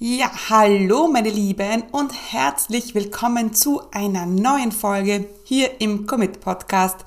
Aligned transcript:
Ja, 0.00 0.30
hallo 0.48 1.08
meine 1.08 1.28
Lieben 1.28 1.82
und 1.90 2.12
herzlich 2.30 2.94
willkommen 2.94 3.52
zu 3.52 3.82
einer 3.90 4.26
neuen 4.26 4.70
Folge 4.70 5.28
hier 5.42 5.80
im 5.80 6.06
Commit 6.06 6.38
Podcast. 6.38 7.04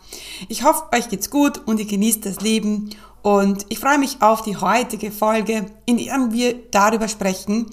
Ich 0.49 0.65
hoffe, 0.65 0.83
euch 0.93 1.07
geht's 1.07 1.29
gut 1.29 1.61
und 1.65 1.79
ihr 1.79 1.85
genießt 1.85 2.25
das 2.25 2.41
Leben 2.41 2.89
und 3.21 3.65
ich 3.69 3.79
freue 3.79 3.97
mich 3.97 4.21
auf 4.21 4.41
die 4.41 4.57
heutige 4.57 5.09
Folge, 5.09 5.67
in 5.85 5.99
der 5.99 6.33
wir 6.33 6.69
darüber 6.69 7.07
sprechen, 7.07 7.67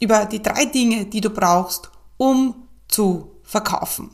über 0.00 0.26
die 0.26 0.40
drei 0.40 0.66
Dinge, 0.66 1.06
die 1.06 1.20
du 1.20 1.30
brauchst, 1.30 1.90
um 2.16 2.68
zu 2.86 3.32
verkaufen. 3.42 4.10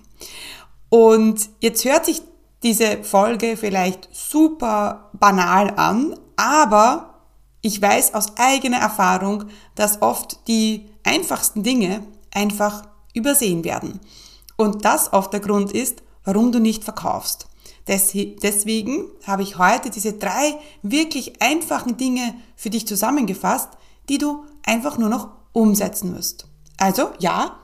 Und 0.88 1.50
jetzt 1.60 1.84
hört 1.84 2.06
sich 2.06 2.22
diese 2.62 3.04
Folge 3.04 3.58
vielleicht 3.58 4.08
super 4.10 5.10
banal 5.12 5.74
an, 5.76 6.18
aber 6.36 7.11
ich 7.62 7.80
weiß 7.80 8.14
aus 8.14 8.36
eigener 8.36 8.78
Erfahrung, 8.78 9.44
dass 9.76 10.02
oft 10.02 10.46
die 10.48 10.86
einfachsten 11.04 11.62
Dinge 11.62 12.04
einfach 12.32 12.82
übersehen 13.14 13.64
werden. 13.64 14.00
Und 14.56 14.84
das 14.84 15.12
oft 15.12 15.32
der 15.32 15.40
Grund 15.40 15.72
ist, 15.72 16.02
warum 16.24 16.52
du 16.52 16.58
nicht 16.58 16.84
verkaufst. 16.84 17.46
Deswegen 17.88 19.06
habe 19.26 19.42
ich 19.42 19.58
heute 19.58 19.90
diese 19.90 20.12
drei 20.12 20.54
wirklich 20.82 21.40
einfachen 21.42 21.96
Dinge 21.96 22.34
für 22.54 22.70
dich 22.70 22.86
zusammengefasst, 22.86 23.70
die 24.08 24.18
du 24.18 24.44
einfach 24.64 24.98
nur 24.98 25.08
noch 25.08 25.30
umsetzen 25.52 26.14
musst. 26.14 26.46
Also 26.76 27.10
ja, 27.18 27.56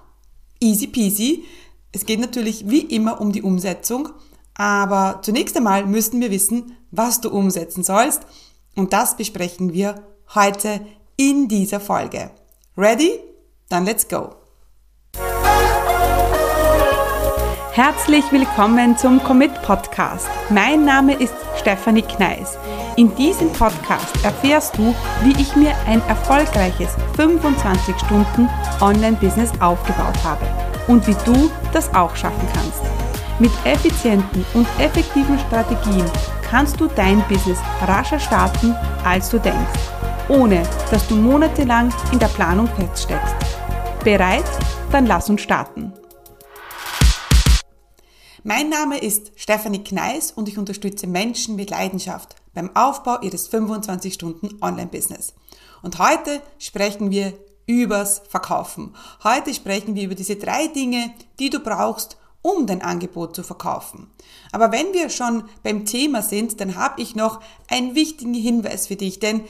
easy 0.61 0.89
peasy. 0.89 1.45
Es 1.93 2.05
geht 2.05 2.21
natürlich 2.21 2.69
wie 2.69 2.81
immer 2.81 3.21
um 3.21 3.33
die 3.33 3.43
Umsetzung, 3.43 4.11
aber 4.55 5.21
zunächst 5.23 5.57
einmal 5.57 5.87
müssen 5.87 6.21
wir 6.21 6.31
wissen, 6.31 6.77
was 6.91 7.21
du 7.21 7.31
umsetzen 7.31 7.85
sollst 7.85 8.23
und 8.79 8.93
das 8.93 9.17
besprechen 9.17 9.73
wir 9.73 9.97
heute 10.37 10.81
in 11.17 11.49
dieser 11.49 11.81
Folge. 11.81 12.31
Ready? 12.77 13.19
Dann 13.69 13.85
let's 13.85 14.07
go! 14.07 14.37
Herzlich 17.73 18.25
willkommen 18.31 18.97
zum 18.97 19.23
Commit 19.23 19.51
Podcast. 19.63 20.29
Mein 20.49 20.85
Name 20.85 21.15
ist 21.15 21.35
Stefanie 21.57 22.03
Kneis. 22.03 22.57
In 22.97 23.15
diesem 23.17 23.53
Podcast 23.53 24.25
erfährst 24.25 24.79
du, 24.79 24.95
wie 25.23 25.41
ich 25.41 25.55
mir 25.57 25.75
ein 25.87 26.01
erfolgreiches 26.09 26.95
25 27.17 27.97
Stunden 27.99 28.49
Online-Business 28.81 29.51
aufgebaut 29.61 30.23
habe 30.25 30.47
und 30.87 31.07
wie 31.07 31.17
du 31.25 31.51
das 31.73 31.93
auch 31.95 32.15
schaffen 32.15 32.49
kannst. 32.53 32.83
Mit 33.41 33.53
effizienten 33.65 34.45
und 34.55 34.67
effektiven 34.81 35.39
Strategien 35.39 36.05
kannst 36.49 36.81
du 36.81 36.87
dein 36.87 37.27
Business 37.29 37.59
rascher 37.83 38.19
starten, 38.19 38.75
als 39.05 39.29
du 39.29 39.39
denkst, 39.39 39.81
ohne 40.29 40.63
dass 40.91 41.07
du 41.07 41.15
monatelang 41.15 41.93
in 42.13 42.19
der 42.19 42.29
Planung 42.29 42.69
feststeckst. 42.69 43.35
Bereit? 44.03 44.45
Dann 44.91 45.05
lass 45.05 45.29
uns 45.29 45.43
starten. 45.43 45.93
Mein 48.45 48.71
Name 48.71 48.99
ist 48.99 49.33
Stefanie 49.37 49.85
Kneis 49.85 50.33
und 50.33 50.49
ich 50.49 50.57
unterstütze 50.57 51.07
Menschen 51.07 51.57
mit 51.57 51.69
Leidenschaft 51.69 52.37
beim 52.55 52.75
Aufbau 52.75 53.21
ihres 53.21 53.49
25 53.49 54.15
Stunden 54.15 54.57
Online-Business. 54.63 55.35
Und 55.83 55.99
heute 55.99 56.41
sprechen 56.59 57.11
wir 57.11 57.35
übers 57.67 58.23
Verkaufen. 58.27 58.95
Heute 59.23 59.53
sprechen 59.53 59.95
wir 59.95 60.05
über 60.05 60.15
diese 60.15 60.37
drei 60.37 60.69
Dinge, 60.69 61.13
die 61.39 61.51
du 61.51 61.61
brauchst, 61.61 62.17
um 62.49 62.67
dein 62.67 62.83
Angebot 62.83 63.37
zu 63.37 63.43
verkaufen. 63.43 64.11
Aber 64.53 64.73
wenn 64.73 64.93
wir 64.93 65.11
schon 65.11 65.45
beim 65.63 65.85
Thema 65.85 66.23
sind, 66.23 66.61
dann 66.61 66.77
habe 66.77 67.01
ich 67.03 67.15
noch 67.15 67.41
einen 67.69 67.95
wichtigen 67.95 68.35
Hinweis 68.35 68.87
für 68.87 68.97
dich, 68.97 69.19
denn 69.19 69.45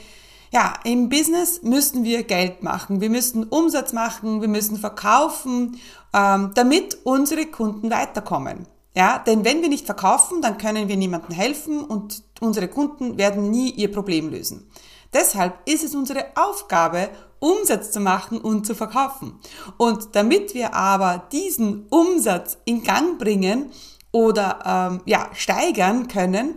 ja, 0.51 0.73
im 0.83 1.09
Business 1.09 1.61
müssen 1.61 2.03
wir 2.03 2.23
Geld 2.23 2.63
machen, 2.63 3.01
wir 3.01 3.09
müssen 3.11 3.43
Umsatz 3.43 3.93
machen, 3.93 4.41
wir 4.41 4.47
müssen 4.47 4.77
verkaufen, 4.77 5.79
ähm, 6.11 6.51
damit 6.55 6.97
unsere 7.03 7.45
Kunden 7.45 7.91
weiterkommen. 7.91 8.65
Ja, 8.95 9.19
denn 9.19 9.45
wenn 9.45 9.61
wir 9.61 9.69
nicht 9.69 9.85
verkaufen, 9.85 10.41
dann 10.41 10.57
können 10.57 10.87
wir 10.87 10.97
niemandem 10.97 11.35
helfen 11.35 11.83
und 11.83 12.23
unsere 12.41 12.67
Kunden 12.67 13.19
werden 13.19 13.51
nie 13.51 13.69
ihr 13.69 13.91
Problem 13.91 14.29
lösen. 14.29 14.69
Deshalb 15.13 15.53
ist 15.65 15.83
es 15.83 15.93
unsere 15.93 16.25
Aufgabe, 16.35 17.09
Umsatz 17.39 17.91
zu 17.91 17.99
machen 17.99 18.39
und 18.39 18.65
zu 18.65 18.75
verkaufen. 18.75 19.39
Und 19.77 20.09
damit 20.13 20.53
wir 20.53 20.73
aber 20.73 21.27
diesen 21.31 21.87
Umsatz 21.89 22.57
in 22.65 22.83
Gang 22.83 23.17
bringen 23.17 23.71
oder 24.11 24.59
ähm, 24.65 25.01
ja, 25.05 25.29
steigern 25.33 26.07
können, 26.07 26.55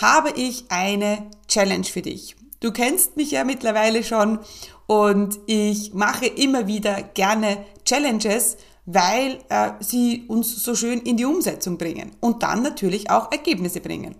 habe 0.00 0.30
ich 0.30 0.64
eine 0.70 1.30
Challenge 1.48 1.84
für 1.84 2.02
dich. 2.02 2.36
Du 2.60 2.72
kennst 2.72 3.16
mich 3.16 3.30
ja 3.30 3.44
mittlerweile 3.44 4.02
schon 4.02 4.38
und 4.86 5.38
ich 5.46 5.92
mache 5.92 6.26
immer 6.26 6.66
wieder 6.66 7.02
gerne 7.02 7.64
Challenges, 7.84 8.56
weil 8.86 9.38
äh, 9.48 9.72
sie 9.80 10.24
uns 10.28 10.62
so 10.62 10.74
schön 10.74 11.00
in 11.00 11.16
die 11.16 11.24
Umsetzung 11.24 11.78
bringen 11.78 12.12
und 12.20 12.42
dann 12.42 12.62
natürlich 12.62 13.10
auch 13.10 13.30
Ergebnisse 13.30 13.80
bringen. 13.80 14.16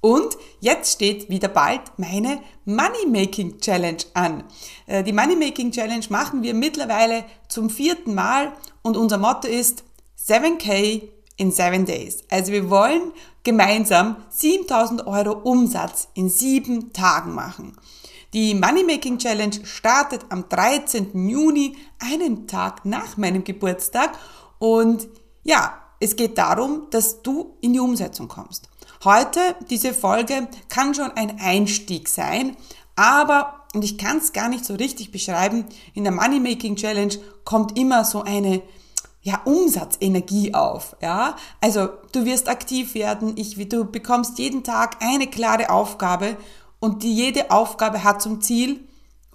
Und 0.00 0.36
jetzt 0.60 0.92
steht 0.92 1.28
wieder 1.28 1.48
bald 1.48 1.80
meine 1.96 2.40
Money 2.64 3.06
Making 3.08 3.58
Challenge 3.58 4.02
an. 4.14 4.44
Äh, 4.86 5.02
die 5.02 5.12
Money 5.12 5.34
Making 5.34 5.72
Challenge 5.72 6.04
machen 6.08 6.42
wir 6.42 6.54
mittlerweile 6.54 7.24
zum 7.48 7.68
vierten 7.68 8.14
Mal 8.14 8.52
und 8.82 8.96
unser 8.96 9.18
Motto 9.18 9.48
ist 9.48 9.82
7K 10.24 11.02
in 11.36 11.50
7 11.50 11.84
Days. 11.84 12.24
Also 12.30 12.52
wir 12.52 12.70
wollen 12.70 13.12
gemeinsam 13.42 14.16
7000 14.30 15.06
Euro 15.06 15.32
Umsatz 15.32 16.08
in 16.14 16.28
sieben 16.28 16.92
Tagen 16.92 17.34
machen. 17.34 17.76
Die 18.34 18.54
Money 18.54 18.84
Making 18.84 19.18
Challenge 19.18 19.64
startet 19.64 20.26
am 20.28 20.48
13. 20.48 21.28
Juni, 21.28 21.76
einen 21.98 22.46
Tag 22.46 22.84
nach 22.84 23.16
meinem 23.16 23.42
Geburtstag. 23.42 24.12
Und 24.58 25.08
ja, 25.44 25.80
es 25.98 26.14
geht 26.14 26.36
darum, 26.36 26.88
dass 26.90 27.22
du 27.22 27.56
in 27.62 27.72
die 27.72 27.80
Umsetzung 27.80 28.28
kommst. 28.28 28.68
Heute, 29.04 29.54
diese 29.70 29.94
Folge 29.94 30.48
kann 30.68 30.92
schon 30.92 31.12
ein 31.12 31.38
Einstieg 31.38 32.08
sein, 32.08 32.56
aber, 32.96 33.66
und 33.72 33.84
ich 33.84 33.96
kann 33.96 34.18
es 34.18 34.32
gar 34.32 34.48
nicht 34.48 34.64
so 34.64 34.74
richtig 34.74 35.12
beschreiben, 35.12 35.66
in 35.94 36.02
der 36.02 36.12
Money 36.12 36.40
Making 36.40 36.74
Challenge 36.74 37.14
kommt 37.44 37.78
immer 37.78 38.04
so 38.04 38.22
eine 38.22 38.60
ja, 39.22 39.40
Umsatzenergie 39.44 40.52
auf, 40.52 40.96
ja. 41.00 41.36
Also, 41.60 41.90
du 42.10 42.24
wirst 42.24 42.48
aktiv 42.48 42.94
werden, 42.94 43.34
ich, 43.36 43.56
du 43.68 43.84
bekommst 43.84 44.36
jeden 44.40 44.64
Tag 44.64 44.96
eine 45.00 45.28
klare 45.28 45.70
Aufgabe 45.70 46.36
und 46.80 47.04
die, 47.04 47.14
jede 47.14 47.52
Aufgabe 47.52 48.02
hat 48.02 48.20
zum 48.20 48.40
Ziel, 48.40 48.80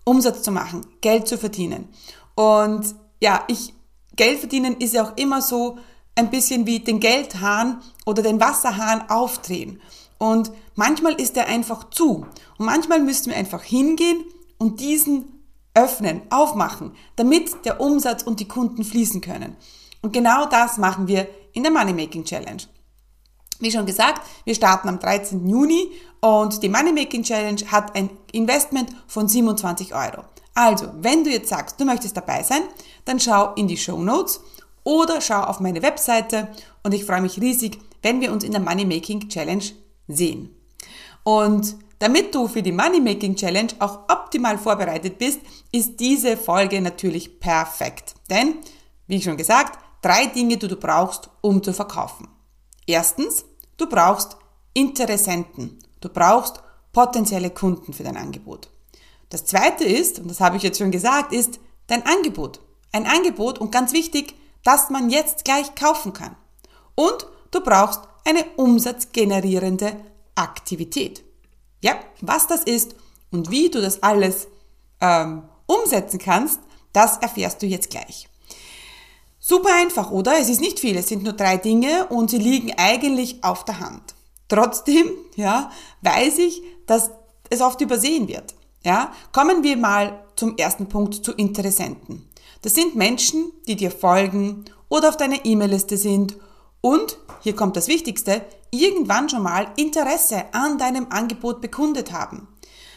Umsatz 0.04 0.44
zu 0.44 0.52
machen, 0.52 0.86
Geld 1.00 1.30
zu 1.30 1.38
verdienen. 1.38 1.88
Und 2.36 2.96
ja, 3.22 3.46
ich, 3.48 3.74
Geld 4.18 4.40
verdienen 4.40 4.76
ist 4.76 4.94
ja 4.94 5.06
auch 5.06 5.16
immer 5.16 5.42
so, 5.42 5.78
ein 6.16 6.30
bisschen 6.30 6.66
wie 6.66 6.80
den 6.80 7.00
Geldhahn 7.00 7.82
oder 8.06 8.22
den 8.22 8.40
Wasserhahn 8.40 9.10
aufdrehen. 9.10 9.82
Und 10.18 10.52
manchmal 10.76 11.14
ist 11.14 11.36
er 11.38 11.48
einfach 11.48 11.90
zu. 11.90 12.26
Und 12.58 12.66
manchmal 12.66 13.00
müssen 13.00 13.32
wir 13.32 13.38
einfach 13.38 13.64
hingehen 13.64 14.24
und 14.58 14.80
diesen 14.80 15.26
öffnen, 15.74 16.22
aufmachen, 16.30 16.96
damit 17.16 17.66
der 17.66 17.82
Umsatz 17.82 18.24
und 18.24 18.40
die 18.40 18.48
Kunden 18.48 18.84
fließen 18.84 19.22
können. 19.22 19.56
Und 20.02 20.14
genau 20.14 20.46
das 20.46 20.78
machen 20.78 21.08
wir 21.08 21.28
in 21.54 21.64
der 21.64 21.72
Money 21.72 21.94
Making 21.94 22.26
Challenge. 22.26 22.64
Wie 23.60 23.72
schon 23.72 23.86
gesagt, 23.86 24.22
wir 24.46 24.56
starten 24.56 24.90
am 24.90 25.00
13. 25.00 25.48
Juni 25.48 25.92
und 26.22 26.62
die 26.62 26.70
Money 26.70 26.92
Making 26.92 27.24
Challenge 27.24 27.62
hat 27.72 27.96
ein 27.96 28.10
Investment 28.32 28.90
von 29.08 29.28
27 29.28 29.96
Euro. 29.96 30.24
Also, 30.56 30.88
wenn 31.00 31.24
du 31.24 31.32
jetzt 31.32 31.50
sagst, 31.50 31.80
du 31.80 31.86
möchtest 31.86 32.16
dabei 32.16 32.44
sein, 32.44 32.62
dann 33.06 33.20
schau 33.20 33.54
in 33.56 33.68
die 33.68 33.78
Show 33.78 33.98
Notes 33.98 34.42
oder 34.84 35.22
schau 35.22 35.42
auf 35.42 35.60
meine 35.60 35.82
Webseite 35.82 36.50
und 36.84 36.94
ich 36.94 37.06
freue 37.06 37.22
mich 37.22 37.40
riesig, 37.40 37.80
wenn 38.02 38.22
wir 38.22 38.32
uns 38.32 38.44
in 38.44 38.52
der 38.52 38.62
Money 38.62 38.86
Making 38.86 39.30
Challenge 39.30 39.64
sehen. 40.08 40.56
Und 41.24 41.76
damit 42.00 42.36
du 42.36 42.48
für 42.48 42.62
die 42.62 42.72
Money 42.72 43.00
Making 43.00 43.36
Challenge 43.36 43.72
auch 43.80 44.10
optimal 44.10 44.58
vorbereitet 44.58 45.18
bist, 45.18 45.40
ist 45.72 46.00
diese 46.00 46.36
Folge 46.36 46.82
natürlich 46.82 47.40
perfekt. 47.40 48.16
Denn, 48.30 48.56
wie 49.08 49.22
schon 49.22 49.38
gesagt, 49.38 49.80
drei 50.02 50.26
Dinge, 50.26 50.58
die 50.58 50.68
du 50.68 50.76
brauchst, 50.76 51.30
um 51.42 51.64
zu 51.64 51.74
verkaufen. 51.74 52.28
Erstens, 52.86 53.46
du 53.78 53.88
brauchst 53.88 54.36
Interessenten. 54.74 55.80
Du 56.02 56.10
brauchst 56.10 56.62
potenzielle 56.92 57.52
Kunden 57.52 57.94
für 57.94 58.04
dein 58.04 58.18
Angebot. 58.18 58.70
Das 59.30 59.46
zweite 59.46 59.86
ist, 59.86 60.20
und 60.20 60.30
das 60.30 60.42
habe 60.42 60.58
ich 60.58 60.64
jetzt 60.64 60.80
schon 60.80 60.92
gesagt, 60.92 61.32
ist 61.32 61.60
dein 61.88 62.06
Angebot. 62.06 62.60
Ein 62.92 63.08
Angebot 63.08 63.60
und 63.60 63.72
ganz 63.72 63.94
wichtig, 63.94 64.36
das 64.64 64.90
man 64.90 65.10
jetzt 65.10 65.46
gleich 65.46 65.76
kaufen 65.76 66.14
kann. 66.14 66.36
Und 66.96 67.28
du 67.52 67.62
brauchst 67.62 68.02
eine 68.26 68.46
umsatzgenerierende 68.56 69.96
Aktivität. 70.36 71.24
Ja, 71.82 71.96
was 72.22 72.48
das 72.48 72.64
ist 72.64 72.96
und 73.32 73.52
wie 73.52 73.70
du 73.70 73.82
das 73.82 74.02
alles 74.04 74.48
ähm, 75.02 75.44
umsetzen 75.66 76.20
kannst, 76.20 76.60
das 76.94 77.18
erfährst 77.18 77.62
du 77.62 77.66
jetzt 77.66 77.90
gleich. 77.90 78.30
Super 79.40 79.76
einfach, 79.76 80.12
oder? 80.12 80.40
Es 80.40 80.48
ist 80.48 80.62
nicht 80.62 80.80
viel, 80.80 80.96
es 80.96 81.10
sind 81.10 81.24
nur 81.24 81.34
drei 81.34 81.58
Dinge 81.58 82.08
und 82.08 82.30
sie 82.30 82.38
liegen 82.38 82.74
eigentlich 82.78 83.44
auf 83.44 83.66
der 83.66 83.82
Hand. 83.82 84.16
Trotzdem, 84.48 85.12
ja, 85.36 85.70
weiß 86.02 86.38
ich, 86.38 86.62
dass 86.88 87.12
es 87.50 87.62
oft 87.62 87.82
übersehen 87.82 88.28
wird. 88.28 88.56
Ja, 88.86 89.14
kommen 89.32 89.64
wir 89.64 89.78
mal 89.78 90.24
zum 90.36 90.58
ersten 90.58 90.88
Punkt 90.88 91.26
zu 91.26 91.34
Interessenten. 91.34 92.30
Das 92.64 92.74
sind 92.74 92.96
Menschen, 92.96 93.52
die 93.68 93.76
dir 93.76 93.92
folgen 93.92 94.66
oder 94.90 95.10
auf 95.10 95.18
deiner 95.18 95.46
E-Mail-Liste 95.46 95.98
sind 95.98 96.38
und, 96.82 97.18
hier 97.42 97.56
kommt 97.56 97.76
das 97.76 97.90
Wichtigste, 97.90 98.42
irgendwann 98.72 99.30
schon 99.30 99.44
mal 99.44 99.68
Interesse 99.76 100.46
an 100.54 100.78
deinem 100.78 101.08
Angebot 101.10 101.60
bekundet 101.60 102.14
haben. 102.14 102.48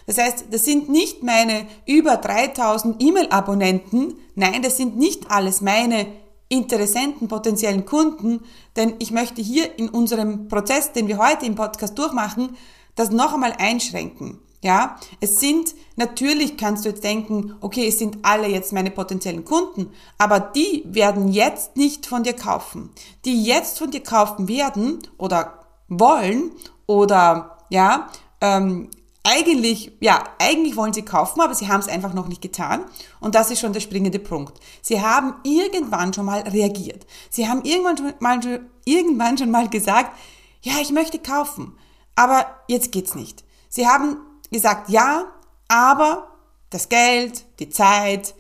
Das 0.06 0.18
heißt, 0.18 0.46
das 0.52 0.64
sind 0.64 0.88
nicht 0.88 1.24
meine 1.24 1.66
über 1.84 2.16
3000 2.16 3.02
E-Mail-Abonnenten, 3.02 4.14
nein, 4.36 4.62
das 4.62 4.76
sind 4.76 4.96
nicht 4.96 5.32
alles 5.32 5.60
meine 5.60 6.06
Interessenten, 6.48 7.26
potenziellen 7.26 7.84
Kunden, 7.84 8.44
denn 8.76 8.94
ich 9.00 9.10
möchte 9.10 9.42
hier 9.42 9.76
in 9.80 9.88
unserem 9.88 10.46
Prozess, 10.46 10.92
den 10.92 11.08
wir 11.08 11.18
heute 11.18 11.44
im 11.44 11.56
Podcast 11.56 11.98
durchmachen, 11.98 12.56
das 12.94 13.10
noch 13.10 13.34
einmal 13.34 13.54
einschränken. 13.58 14.38
Ja, 14.62 14.96
es 15.20 15.38
sind, 15.38 15.74
natürlich 15.96 16.56
kannst 16.56 16.84
du 16.84 16.88
jetzt 16.88 17.04
denken, 17.04 17.54
okay, 17.60 17.86
es 17.88 17.98
sind 17.98 18.18
alle 18.22 18.48
jetzt 18.48 18.72
meine 18.72 18.90
potenziellen 18.90 19.44
Kunden, 19.44 19.92
aber 20.18 20.40
die 20.40 20.82
werden 20.86 21.28
jetzt 21.28 21.76
nicht 21.76 22.06
von 22.06 22.22
dir 22.22 22.32
kaufen. 22.32 22.90
Die 23.24 23.44
jetzt 23.44 23.78
von 23.78 23.90
dir 23.90 24.02
kaufen 24.02 24.48
werden 24.48 24.98
oder 25.18 25.66
wollen 25.88 26.52
oder, 26.86 27.58
ja, 27.70 28.08
ähm, 28.40 28.90
eigentlich, 29.26 29.90
ja, 30.00 30.22
eigentlich 30.38 30.76
wollen 30.76 30.92
sie 30.92 31.02
kaufen, 31.02 31.40
aber 31.40 31.54
sie 31.54 31.68
haben 31.68 31.80
es 31.80 31.88
einfach 31.88 32.14
noch 32.14 32.28
nicht 32.28 32.42
getan. 32.42 32.84
Und 33.18 33.34
das 33.34 33.50
ist 33.50 33.58
schon 33.58 33.72
der 33.72 33.80
springende 33.80 34.20
Punkt. 34.20 34.60
Sie 34.82 35.00
haben 35.00 35.34
irgendwann 35.42 36.14
schon 36.14 36.26
mal 36.26 36.42
reagiert. 36.42 37.06
Sie 37.28 37.48
haben 37.48 37.64
irgendwann 37.64 37.96
schon 37.96 38.14
mal, 38.20 38.60
irgendwann 38.84 39.36
schon 39.36 39.50
mal 39.50 39.68
gesagt, 39.68 40.16
ja, 40.62 40.74
ich 40.80 40.92
möchte 40.92 41.18
kaufen, 41.18 41.76
aber 42.14 42.46
jetzt 42.68 42.92
geht's 42.92 43.16
nicht. 43.16 43.44
Sie 43.68 43.88
haben 43.88 44.18
gesagt, 44.50 44.88
ja, 44.88 45.32
aber 45.68 46.28
das 46.70 46.88
Geld, 46.88 47.44
die 47.58 47.68
Zeit, 47.68 48.34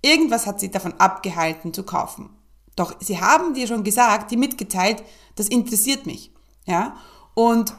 irgendwas 0.00 0.46
hat 0.46 0.60
sie 0.60 0.70
davon 0.70 0.94
abgehalten 0.94 1.72
zu 1.72 1.84
kaufen. 1.84 2.30
Doch 2.76 2.94
sie 3.00 3.20
haben 3.20 3.54
dir 3.54 3.66
schon 3.66 3.84
gesagt, 3.84 4.30
die 4.30 4.36
mitgeteilt, 4.36 5.02
das 5.36 5.48
interessiert 5.48 6.06
mich. 6.06 6.32
Ja? 6.64 6.96
Und 7.34 7.74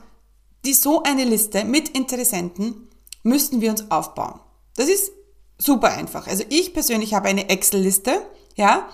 die 0.66 0.74
so 0.74 1.04
eine 1.04 1.26
Liste 1.26 1.66
mit 1.66 1.90
Interessenten 1.90 2.90
müssten 3.24 3.62
wir 3.62 3.72
uns 3.72 3.90
aufbauen. 3.92 4.40
Das 4.76 4.88
ist 4.88 5.12
super 5.58 5.92
einfach. 5.92 6.28
Also 6.28 6.44
ich 6.50 6.74
persönlich 6.74 7.14
habe 7.14 7.30
eine 7.30 7.50
Excel-Liste, 7.50 8.26
ja, 8.56 8.88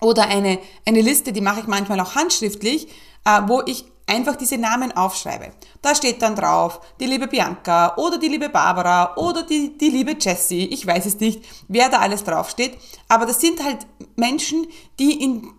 oder 0.00 0.28
eine, 0.28 0.58
eine 0.84 1.00
Liste, 1.00 1.32
die 1.32 1.40
mache 1.40 1.60
ich 1.60 1.66
manchmal 1.66 1.98
auch 2.00 2.14
handschriftlich, 2.14 2.88
äh, 3.24 3.42
wo 3.46 3.62
ich 3.66 3.86
einfach 4.08 4.36
diese 4.36 4.58
Namen 4.58 4.96
aufschreibe. 4.96 5.52
Da 5.82 5.94
steht 5.94 6.22
dann 6.22 6.34
drauf, 6.34 6.80
die 6.98 7.06
liebe 7.06 7.26
Bianca 7.26 7.96
oder 7.96 8.18
die 8.18 8.28
liebe 8.28 8.48
Barbara 8.48 9.16
oder 9.16 9.42
die, 9.42 9.76
die 9.76 9.90
liebe 9.90 10.16
Jessie, 10.18 10.66
ich 10.66 10.86
weiß 10.86 11.06
es 11.06 11.20
nicht, 11.20 11.44
wer 11.68 11.88
da 11.88 11.98
alles 11.98 12.24
draufsteht, 12.24 12.78
aber 13.08 13.26
das 13.26 13.40
sind 13.40 13.62
halt 13.62 13.86
Menschen, 14.16 14.66
die 14.98 15.22
in 15.22 15.52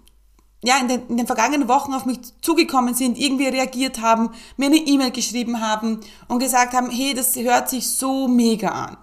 ja, 0.61 0.77
in 0.77 0.89
den, 0.89 1.07
in 1.07 1.15
den 1.15 1.25
vergangenen 1.25 1.69
Wochen 1.69 1.93
auf 1.93 2.05
mich 2.05 2.19
zugekommen 2.41 2.93
sind, 2.93 3.17
irgendwie 3.17 3.47
reagiert 3.47 4.01
haben, 4.01 4.31
mir 4.57 4.65
eine 4.65 4.75
E-Mail 4.75 5.11
geschrieben 5.11 5.61
haben 5.61 6.01
und 6.27 6.39
gesagt 6.39 6.73
haben, 6.73 6.89
hey, 6.89 7.13
das 7.13 7.35
hört 7.37 7.69
sich 7.69 7.89
so 7.89 8.27
mega 8.27 8.67
an. 8.67 8.97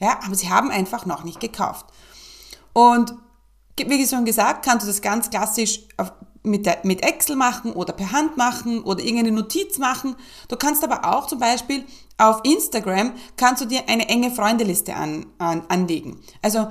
Ja, 0.00 0.18
aber 0.24 0.34
sie 0.34 0.48
haben 0.48 0.70
einfach 0.70 1.04
noch 1.04 1.22
nicht 1.22 1.38
gekauft. 1.38 1.84
Und 2.72 3.14
wie 3.76 4.06
schon 4.06 4.24
gesagt, 4.24 4.64
kannst 4.64 4.84
du 4.84 4.88
das 4.88 5.02
ganz 5.02 5.28
klassisch 5.28 5.80
auf, 5.96 6.12
mit, 6.42 6.66
der, 6.66 6.78
mit 6.82 7.02
Excel 7.02 7.36
machen 7.36 7.72
oder 7.72 7.92
per 7.92 8.12
Hand 8.12 8.36
machen 8.36 8.82
oder 8.82 9.02
irgendeine 9.02 9.32
Notiz 9.32 9.78
machen. 9.78 10.16
Du 10.48 10.56
kannst 10.56 10.82
aber 10.82 11.04
auch 11.04 11.26
zum 11.26 11.38
Beispiel 11.38 11.84
auf 12.18 12.40
Instagram 12.44 13.14
kannst 13.36 13.62
du 13.62 13.66
dir 13.66 13.88
eine 13.88 14.08
enge 14.08 14.30
Freundeliste 14.30 14.94
an, 14.94 15.26
an, 15.38 15.64
anlegen. 15.68 16.20
Also 16.40 16.68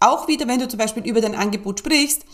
auch 0.00 0.28
wieder, 0.28 0.46
wenn 0.48 0.60
du 0.60 0.68
zum 0.68 0.78
Beispiel 0.78 1.06
über 1.06 1.20
dein 1.20 1.34
Angebot 1.34 1.80
sprichst 1.80 2.24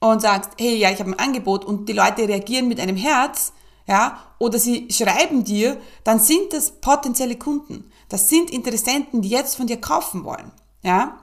und 0.00 0.20
sagst, 0.20 0.50
hey, 0.58 0.76
ja, 0.76 0.90
ich 0.90 1.00
habe 1.00 1.10
ein 1.10 1.18
Angebot 1.18 1.64
und 1.64 1.88
die 1.88 1.92
Leute 1.92 2.28
reagieren 2.28 2.68
mit 2.68 2.80
einem 2.80 2.96
Herz, 2.96 3.52
ja, 3.86 4.18
oder 4.38 4.58
sie 4.58 4.88
schreiben 4.90 5.44
dir, 5.44 5.78
dann 6.04 6.18
sind 6.18 6.52
das 6.52 6.80
potenzielle 6.80 7.36
Kunden. 7.36 7.90
Das 8.08 8.28
sind 8.28 8.50
Interessenten, 8.50 9.22
die 9.22 9.28
jetzt 9.28 9.56
von 9.56 9.66
dir 9.66 9.80
kaufen 9.80 10.24
wollen, 10.24 10.52
ja. 10.82 11.18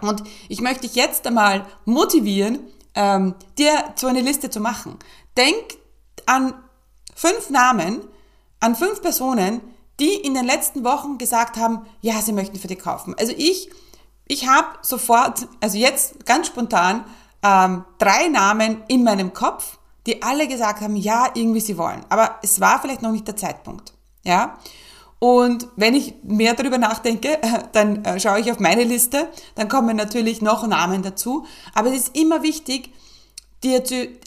Und 0.00 0.22
ich 0.48 0.60
möchte 0.60 0.82
dich 0.82 0.94
jetzt 0.94 1.26
einmal 1.26 1.66
motivieren, 1.84 2.60
ähm, 2.98 3.36
dir 3.56 3.94
so 3.94 4.08
eine 4.08 4.20
Liste 4.20 4.50
zu 4.50 4.58
machen. 4.60 4.98
Denk 5.36 5.78
an 6.26 6.52
fünf 7.14 7.48
Namen, 7.48 8.00
an 8.58 8.74
fünf 8.74 9.00
Personen, 9.00 9.60
die 10.00 10.14
in 10.14 10.34
den 10.34 10.44
letzten 10.44 10.84
Wochen 10.84 11.16
gesagt 11.16 11.56
haben, 11.56 11.86
ja, 12.00 12.20
sie 12.20 12.32
möchten 12.32 12.58
für 12.58 12.66
dich 12.66 12.80
kaufen. 12.80 13.14
Also 13.18 13.32
ich, 13.36 13.70
ich 14.26 14.48
habe 14.48 14.66
sofort, 14.82 15.46
also 15.60 15.78
jetzt 15.78 16.26
ganz 16.26 16.48
spontan, 16.48 17.04
ähm, 17.42 17.84
drei 17.98 18.26
Namen 18.28 18.82
in 18.88 19.04
meinem 19.04 19.32
Kopf, 19.32 19.78
die 20.06 20.22
alle 20.22 20.48
gesagt 20.48 20.80
haben, 20.80 20.96
ja, 20.96 21.28
irgendwie 21.34 21.60
sie 21.60 21.78
wollen. 21.78 22.04
Aber 22.08 22.38
es 22.42 22.60
war 22.60 22.80
vielleicht 22.80 23.02
noch 23.02 23.12
nicht 23.12 23.28
der 23.28 23.36
Zeitpunkt. 23.36 23.92
Ja. 24.24 24.58
Und 25.18 25.66
wenn 25.76 25.94
ich 25.94 26.14
mehr 26.22 26.54
darüber 26.54 26.78
nachdenke, 26.78 27.38
dann 27.72 28.04
äh, 28.04 28.20
schaue 28.20 28.40
ich 28.40 28.52
auf 28.52 28.60
meine 28.60 28.84
Liste, 28.84 29.28
dann 29.56 29.68
kommen 29.68 29.96
natürlich 29.96 30.42
noch 30.42 30.66
Namen 30.66 31.02
dazu. 31.02 31.44
Aber 31.74 31.88
es 31.88 31.96
ist 31.96 32.16
immer 32.16 32.42
wichtig, 32.42 32.92
dir 33.64 33.82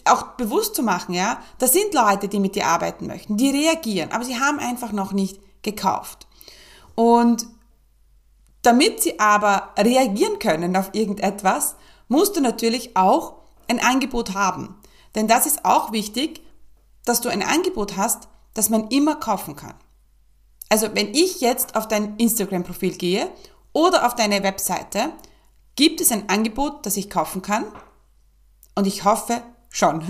auch 0.06 0.24
bewusst 0.36 0.76
zu 0.76 0.84
machen, 0.84 1.14
ja, 1.14 1.42
das 1.58 1.72
sind 1.74 1.94
Leute, 1.94 2.28
die 2.28 2.40
mit 2.40 2.56
dir 2.56 2.68
arbeiten 2.68 3.08
möchten, 3.08 3.38
die 3.38 3.50
reagieren, 3.50 4.12
aber 4.12 4.26
sie 4.26 4.40
haben 4.40 4.60
einfach 4.60 4.92
noch 4.92 5.14
nicht 5.14 5.40
gekauft. 5.62 6.28
Und 6.96 7.48
damit 8.62 9.02
sie 9.02 9.20
aber 9.20 9.70
reagieren 9.78 10.40
können 10.40 10.76
auf 10.76 10.90
irgendetwas, 10.94 11.76
musst 12.10 12.36
du 12.36 12.42
natürlich 12.42 12.98
auch 12.98 13.36
ein 13.70 13.80
Angebot 13.80 14.34
haben. 14.34 14.76
Denn 15.16 15.28
das 15.28 15.46
ist 15.46 15.66
auch 15.66 15.92
wichtig, 15.94 16.42
dass 17.06 17.22
du 17.22 17.30
ein 17.30 17.42
Angebot 17.42 17.98
hast, 17.98 18.28
das 18.54 18.70
man 18.70 18.90
immer 18.90 19.16
kaufen 19.16 19.56
kann. 19.56 19.74
Also 20.72 20.96
wenn 20.96 21.14
ich 21.14 21.42
jetzt 21.42 21.76
auf 21.76 21.90
dein 21.90 22.16
Instagram-Profil 22.16 22.96
gehe 22.96 23.30
oder 23.74 24.08
auf 24.08 24.16
deine 24.16 24.42
Webseite, 24.42 25.12
gibt 25.76 26.00
es 26.00 26.14
ein 26.14 26.30
Angebot, 26.30 26.86
das 26.86 26.96
ich 26.96 27.10
kaufen 27.10 27.42
kann? 27.42 27.66
Und 28.74 28.88
ich 28.88 29.04
hoffe 29.04 29.42
schon. 29.70 30.02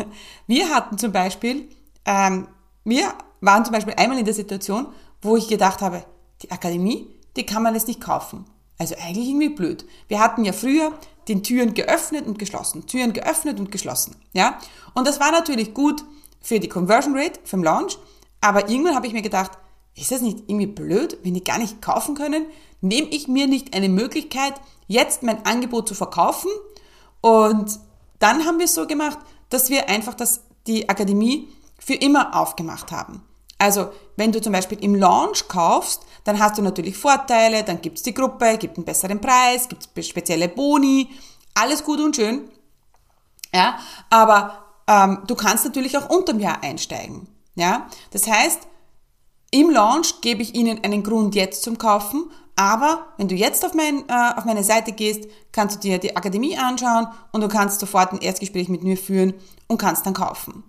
Wir 0.45 0.69
hatten 0.69 0.99
zum 0.99 1.11
Beispiel, 1.11 1.67
ähm, 2.05 2.47
wir 2.83 3.11
waren 3.39 3.65
zum 3.65 3.73
Beispiel 3.73 3.95
einmal 3.97 4.19
in 4.19 4.25
der 4.25 4.35
Situation, 4.35 4.85
wo 5.23 5.35
ich 5.35 5.47
gedacht 5.47 5.81
habe, 5.81 6.05
die 6.43 6.51
Akademie, 6.51 7.07
die 7.35 7.45
kann 7.47 7.63
man 7.63 7.73
jetzt 7.73 7.87
nicht 7.87 7.99
kaufen. 7.99 8.45
Also 8.77 8.93
eigentlich 9.01 9.29
irgendwie 9.29 9.49
blöd. 9.49 9.83
Wir 10.09 10.19
hatten 10.19 10.45
ja 10.45 10.53
früher 10.53 10.91
den 11.27 11.41
Türen 11.41 11.73
geöffnet 11.73 12.27
und 12.27 12.37
geschlossen, 12.37 12.85
Türen 12.85 13.13
geöffnet 13.13 13.59
und 13.59 13.71
geschlossen, 13.71 14.15
ja. 14.33 14.59
Und 14.93 15.07
das 15.07 15.19
war 15.19 15.31
natürlich 15.31 15.73
gut 15.73 16.03
für 16.39 16.59
die 16.59 16.69
Conversion 16.69 17.17
Rate, 17.17 17.39
für 17.45 17.57
den 17.57 17.63
Launch, 17.63 17.97
aber 18.41 18.69
irgendwann 18.69 18.95
habe 18.95 19.07
ich 19.07 19.13
mir 19.13 19.21
gedacht, 19.23 19.57
ist 19.95 20.11
das 20.11 20.21
nicht 20.21 20.39
irgendwie 20.47 20.67
blöd, 20.67 21.17
wenn 21.23 21.33
die 21.33 21.43
gar 21.43 21.57
nicht 21.57 21.81
kaufen 21.81 22.15
können? 22.15 22.45
Nehme 22.81 23.07
ich 23.09 23.27
mir 23.27 23.47
nicht 23.47 23.75
eine 23.75 23.89
Möglichkeit, 23.89 24.53
jetzt 24.87 25.23
mein 25.23 25.45
Angebot 25.45 25.87
zu 25.87 25.95
verkaufen? 25.95 26.49
Und 27.21 27.79
dann 28.19 28.45
haben 28.45 28.57
wir 28.57 28.65
es 28.65 28.73
so 28.73 28.87
gemacht, 28.87 29.19
dass 29.49 29.69
wir 29.69 29.89
einfach 29.89 30.13
das, 30.13 30.41
die 30.67 30.89
Akademie 30.89 31.49
für 31.77 31.95
immer 31.95 32.35
aufgemacht 32.35 32.91
haben. 32.91 33.23
Also, 33.57 33.91
wenn 34.15 34.31
du 34.31 34.41
zum 34.41 34.53
Beispiel 34.53 34.83
im 34.83 34.95
Launch 34.95 35.47
kaufst, 35.47 36.03
dann 36.23 36.39
hast 36.39 36.57
du 36.57 36.63
natürlich 36.63 36.97
Vorteile, 36.97 37.63
dann 37.63 37.81
gibt's 37.81 38.01
die 38.01 38.13
Gruppe, 38.13 38.57
gibt 38.57 38.77
einen 38.77 38.85
besseren 38.85 39.21
Preis, 39.21 39.67
gibt 39.67 39.87
spezielle 40.03 40.47
Boni, 40.47 41.09
alles 41.53 41.83
gut 41.83 41.99
und 41.99 42.15
schön. 42.15 42.49
Ja, 43.53 43.77
aber 44.09 44.65
ähm, 44.87 45.19
du 45.27 45.35
kannst 45.35 45.65
natürlich 45.65 45.97
auch 45.97 46.09
unterm 46.09 46.39
Jahr 46.39 46.63
einsteigen. 46.63 47.27
Ja, 47.55 47.87
das 48.11 48.27
heißt, 48.27 48.61
im 49.51 49.69
Launch 49.69 50.21
gebe 50.21 50.41
ich 50.41 50.55
Ihnen 50.55 50.83
einen 50.83 51.03
Grund 51.03 51.35
jetzt 51.35 51.63
zum 51.63 51.77
Kaufen, 51.77 52.31
aber 52.55 53.07
wenn 53.17 53.27
du 53.27 53.35
jetzt 53.35 53.65
auf, 53.65 53.73
mein, 53.73 54.07
äh, 54.07 54.33
auf 54.35 54.45
meine 54.45 54.63
Seite 54.63 54.91
gehst, 54.91 55.27
kannst 55.51 55.77
du 55.77 55.79
dir 55.79 55.97
die 55.97 56.15
Akademie 56.15 56.57
anschauen 56.57 57.07
und 57.31 57.41
du 57.41 57.47
kannst 57.47 57.79
sofort 57.79 58.13
ein 58.13 58.21
Erstgespräch 58.21 58.69
mit 58.69 58.83
mir 58.83 58.97
führen 58.97 59.33
und 59.67 59.77
kannst 59.77 60.05
dann 60.05 60.13
kaufen. 60.13 60.63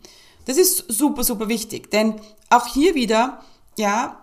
Das 0.46 0.56
ist 0.56 0.84
super, 0.88 1.22
super 1.22 1.48
wichtig, 1.48 1.90
denn 1.90 2.20
auch 2.50 2.66
hier 2.66 2.94
wieder, 2.94 3.40
ja, 3.78 4.18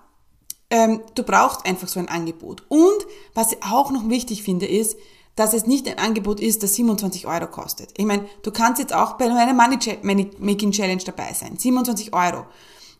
ähm, 0.70 1.01
du 1.16 1.24
brauchst 1.24 1.66
einfach 1.66 1.88
so 1.88 2.00
ein 2.00 2.10
Angebot. 2.10 2.63
Und 2.68 3.06
was 3.34 3.54
ich 3.54 3.63
auch 3.63 3.92
noch 3.92 4.10
wichtig 4.10 4.44
finde, 4.44 4.68
ist, 4.68 4.98
dass 5.36 5.54
es 5.54 5.66
nicht 5.66 5.88
ein 5.88 6.00
Angebot 6.00 6.39
ist, 6.39 6.63
das 6.63 6.75
27 6.75 7.25
Euro 7.25 7.48
kostet. 7.48 7.92
Ich 7.98 8.06
meine, 8.06 8.28
du 8.44 8.51
kannst 8.51 8.80
jetzt 8.80 8.94
auch 8.94 9.13
bei 9.13 9.30
meiner 9.30 9.54
Money 9.54 10.30
Making 10.38 10.72
Challenge 10.72 11.01
dabei 11.04 11.34
sein. 11.34 11.58
27 11.58 12.13
Euro. 12.13 12.46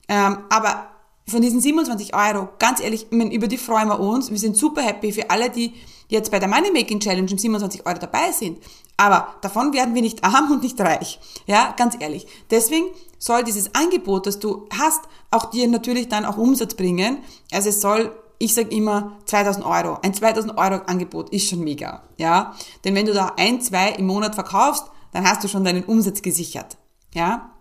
Ähm, 0.08 0.39
aber 0.50 0.88
von 1.30 1.42
diesen 1.42 1.62
27 1.62 2.14
Euro, 2.14 2.50
ganz 2.60 2.82
ehrlich, 2.82 3.08
ich 3.10 3.18
meine, 3.18 3.34
über 3.34 3.48
die 3.48 3.58
freuen 3.58 3.88
wir 3.88 4.00
uns. 4.00 4.32
Wir 4.32 4.38
sind 4.38 4.58
super 4.58 4.82
happy 4.82 5.12
für 5.12 5.30
alle, 5.30 5.50
die 5.50 5.74
jetzt 6.08 6.32
bei 6.32 6.40
der 6.40 6.50
Money 6.50 6.72
Making 6.72 7.00
Challenge 7.00 7.32
um 7.32 7.38
27 7.38 7.86
Euro 7.86 8.00
dabei 8.00 8.32
sind. 8.32 8.60
Aber 8.98 9.36
davon 9.42 9.74
werden 9.74 9.96
wir 9.96 10.02
nicht 10.02 10.24
arm 10.24 10.52
und 10.52 10.64
nicht 10.64 10.80
reich. 10.82 11.20
Ja, 11.46 11.74
ganz 11.78 11.96
ehrlich. 12.00 12.28
Deswegen 12.50 12.88
soll 13.18 13.44
dieses 13.44 13.74
Angebot, 13.76 14.28
das 14.28 14.40
du 14.40 14.68
hast, 14.78 15.02
auch 15.32 15.52
dir 15.52 15.68
natürlich 15.68 16.10
dann 16.10 16.26
auch 16.26 16.38
Umsatz 16.38 16.74
bringen. 16.74 17.20
Also 17.52 17.70
es 17.70 17.82
soll 17.82 18.12
ich 18.40 18.54
sage 18.54 18.70
immer 18.74 19.18
2000 19.26 19.66
Euro. 19.66 20.00
Ein 20.02 20.14
2000 20.14 20.58
Euro 20.58 20.82
Angebot 20.86 21.30
ist 21.30 21.50
schon 21.50 21.60
mega, 21.60 22.04
ja. 22.18 22.56
Denn 22.84 22.96
wenn 22.96 23.06
du 23.06 23.14
da 23.14 23.34
ein, 23.38 23.62
zwei 23.62 23.90
im 23.92 24.08
Monat 24.08 24.34
verkaufst, 24.34 24.86
dann 25.12 25.26
hast 25.26 25.44
du 25.44 25.50
schon 25.50 25.66
deinen 25.66 25.84
Umsatz 25.84 26.22
gesichert, 26.22 26.78
ja. 27.14 27.52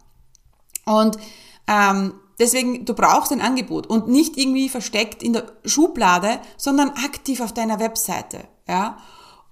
Und 0.85 1.19
ähm, 1.67 2.15
deswegen, 2.38 2.85
du 2.85 2.95
brauchst 2.95 3.33
ein 3.33 3.40
Angebot 3.40 3.87
und 3.87 4.09
nicht 4.09 4.37
irgendwie 4.37 4.68
versteckt 4.68 5.23
in 5.23 5.33
der 5.33 5.47
Schublade, 5.64 6.40
sondern 6.57 6.90
aktiv 6.90 7.40
auf 7.40 7.52
deiner 7.52 7.80
Webseite, 7.80 8.45
ja. 8.68 8.99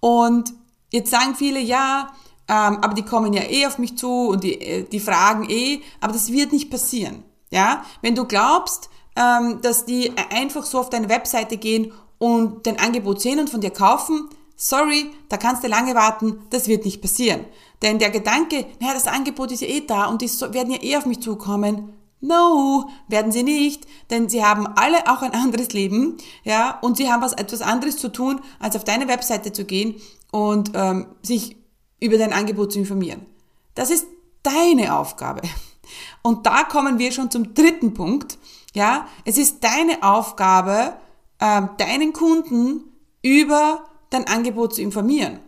Und 0.00 0.52
jetzt 0.90 1.10
sagen 1.10 1.34
viele, 1.34 1.60
ja, 1.60 2.08
ähm, 2.48 2.78
aber 2.80 2.94
die 2.94 3.02
kommen 3.02 3.32
ja 3.32 3.42
eh 3.42 3.66
auf 3.66 3.78
mich 3.78 3.98
zu 3.98 4.28
und 4.28 4.44
die, 4.44 4.60
äh, 4.60 4.82
die 4.84 5.00
fragen 5.00 5.48
eh, 5.48 5.80
aber 6.00 6.12
das 6.12 6.30
wird 6.30 6.52
nicht 6.52 6.70
passieren. 6.70 7.24
Ja, 7.50 7.84
wenn 8.02 8.14
du 8.14 8.24
glaubst, 8.24 8.90
ähm, 9.16 9.60
dass 9.62 9.84
die 9.84 10.12
einfach 10.30 10.64
so 10.64 10.80
auf 10.80 10.90
deine 10.90 11.08
Webseite 11.08 11.56
gehen 11.56 11.92
und 12.18 12.66
dein 12.66 12.78
Angebot 12.78 13.20
sehen 13.20 13.38
und 13.38 13.50
von 13.50 13.60
dir 13.60 13.70
kaufen, 13.70 14.28
sorry, 14.56 15.10
da 15.28 15.36
kannst 15.36 15.62
du 15.62 15.68
lange 15.68 15.94
warten, 15.94 16.40
das 16.50 16.68
wird 16.68 16.84
nicht 16.84 17.02
passieren. 17.02 17.44
Denn 17.82 17.98
der 17.98 18.10
Gedanke, 18.10 18.66
naja, 18.80 18.94
das 18.94 19.06
Angebot 19.06 19.52
ist 19.52 19.60
ja 19.60 19.68
eh 19.68 19.86
da 19.86 20.06
und 20.06 20.22
die 20.22 20.30
werden 20.52 20.72
ja 20.72 20.82
eh 20.82 20.96
auf 20.96 21.06
mich 21.06 21.20
zukommen, 21.20 21.92
No, 22.20 22.88
werden 23.08 23.30
sie 23.30 23.42
nicht, 23.42 23.86
denn 24.10 24.28
sie 24.28 24.44
haben 24.44 24.66
alle 24.66 25.06
auch 25.06 25.22
ein 25.22 25.34
anderes 25.34 25.72
Leben, 25.72 26.16
ja, 26.44 26.78
und 26.80 26.96
sie 26.96 27.10
haben 27.12 27.22
was 27.22 27.34
etwas 27.34 27.60
anderes 27.60 27.98
zu 27.98 28.10
tun, 28.10 28.40
als 28.58 28.74
auf 28.74 28.84
deine 28.84 29.06
Webseite 29.06 29.52
zu 29.52 29.64
gehen 29.64 29.96
und 30.32 30.72
ähm, 30.74 31.06
sich 31.22 31.56
über 32.00 32.18
dein 32.18 32.32
Angebot 32.32 32.72
zu 32.72 32.78
informieren. 32.78 33.26
Das 33.74 33.90
ist 33.90 34.06
deine 34.42 34.96
Aufgabe. 34.96 35.42
Und 36.22 36.46
da 36.46 36.64
kommen 36.64 36.98
wir 36.98 37.12
schon 37.12 37.30
zum 37.30 37.54
dritten 37.54 37.94
Punkt. 37.94 38.38
Ja, 38.74 39.06
es 39.24 39.38
ist 39.38 39.62
deine 39.62 40.02
Aufgabe, 40.02 40.96
ähm, 41.40 41.70
deinen 41.78 42.12
Kunden 42.12 42.84
über 43.22 43.84
dein 44.10 44.26
Angebot 44.26 44.74
zu 44.74 44.82
informieren. 44.82 45.40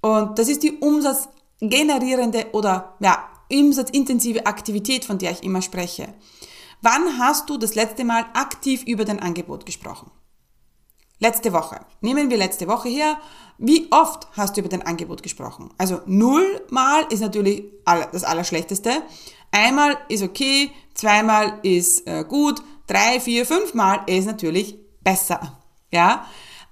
Und 0.00 0.38
das 0.38 0.48
ist 0.48 0.62
die 0.62 0.78
umsatzgenerierende 0.78 2.46
oder 2.52 2.94
ja, 3.00 3.29
umsatzintensive 3.50 4.46
Aktivität, 4.46 5.04
von 5.04 5.18
der 5.18 5.32
ich 5.32 5.42
immer 5.42 5.62
spreche. 5.62 6.14
Wann 6.82 7.18
hast 7.18 7.50
du 7.50 7.58
das 7.58 7.74
letzte 7.74 8.04
Mal 8.04 8.24
aktiv 8.34 8.82
über 8.84 9.04
dein 9.04 9.20
Angebot 9.20 9.66
gesprochen? 9.66 10.10
Letzte 11.18 11.52
Woche. 11.52 11.80
Nehmen 12.00 12.30
wir 12.30 12.38
letzte 12.38 12.66
Woche 12.66 12.88
her. 12.88 13.18
Wie 13.58 13.88
oft 13.92 14.26
hast 14.32 14.56
du 14.56 14.60
über 14.60 14.70
dein 14.70 14.82
Angebot 14.82 15.22
gesprochen? 15.22 15.68
Also 15.76 16.00
null 16.06 16.64
Mal 16.70 17.04
ist 17.10 17.20
natürlich 17.20 17.64
das 17.84 18.24
Allerschlechteste. 18.24 19.02
Einmal 19.52 19.98
ist 20.08 20.22
okay, 20.22 20.70
zweimal 20.94 21.58
ist 21.62 22.06
äh, 22.06 22.24
gut, 22.26 22.62
drei, 22.86 23.20
vier, 23.20 23.44
fünf 23.44 23.74
Mal 23.74 24.00
ist 24.06 24.24
natürlich 24.24 24.78
besser. 25.02 25.60
Ja. 25.92 26.24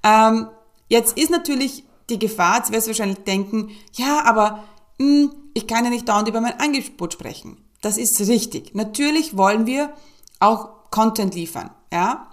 Ähm, 0.02 0.48
jetzt 0.88 1.18
ist 1.18 1.30
natürlich 1.30 1.84
die 2.08 2.18
Gefahr, 2.18 2.58
jetzt 2.58 2.72
wirst 2.72 2.86
du 2.86 2.90
wahrscheinlich 2.90 3.24
denken, 3.24 3.70
ja, 3.92 4.24
aber 4.24 4.64
ich 4.98 5.66
kann 5.66 5.84
ja 5.84 5.90
nicht 5.90 6.08
dauernd 6.08 6.28
über 6.28 6.40
mein 6.40 6.58
Angebot 6.58 7.12
sprechen. 7.12 7.56
Das 7.80 7.96
ist 7.96 8.20
richtig. 8.20 8.74
Natürlich 8.74 9.36
wollen 9.36 9.66
wir 9.66 9.92
auch 10.40 10.90
Content 10.90 11.34
liefern. 11.34 11.70
Ja. 11.92 12.30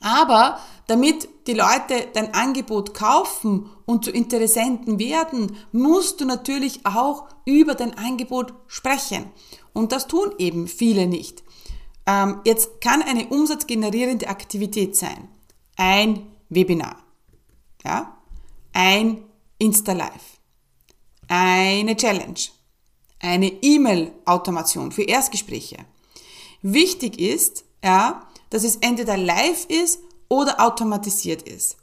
Aber 0.00 0.58
damit 0.86 1.28
die 1.46 1.54
Leute 1.54 2.08
dein 2.12 2.34
Angebot 2.34 2.94
kaufen 2.94 3.70
und 3.86 4.04
zu 4.04 4.10
Interessenten 4.10 4.98
werden, 4.98 5.56
musst 5.72 6.20
du 6.20 6.26
natürlich 6.26 6.84
auch 6.84 7.26
über 7.46 7.74
dein 7.74 7.96
Angebot 7.96 8.52
sprechen. 8.66 9.30
Und 9.72 9.92
das 9.92 10.06
tun 10.06 10.32
eben 10.38 10.68
viele 10.68 11.06
nicht. 11.06 11.42
Ähm, 12.06 12.40
jetzt 12.44 12.80
kann 12.80 13.02
eine 13.02 13.28
umsatzgenerierende 13.28 14.28
Aktivität 14.28 14.94
sein. 14.96 15.28
Ein 15.76 16.26
Webinar. 16.50 16.96
Ja? 17.84 18.18
Ein 18.72 19.24
Insta-Live. 19.58 20.33
Eine 21.28 21.96
Challenge. 21.96 22.40
Eine 23.20 23.48
E-Mail-Automation 23.48 24.92
für 24.92 25.02
Erstgespräche. 25.02 25.78
Wichtig 26.62 27.18
ist, 27.18 27.64
ja, 27.82 28.26
dass 28.50 28.64
es 28.64 28.76
entweder 28.76 29.16
live 29.16 29.66
ist 29.66 30.00
oder 30.28 30.60
automatisiert 30.60 31.42
ist. 31.42 31.76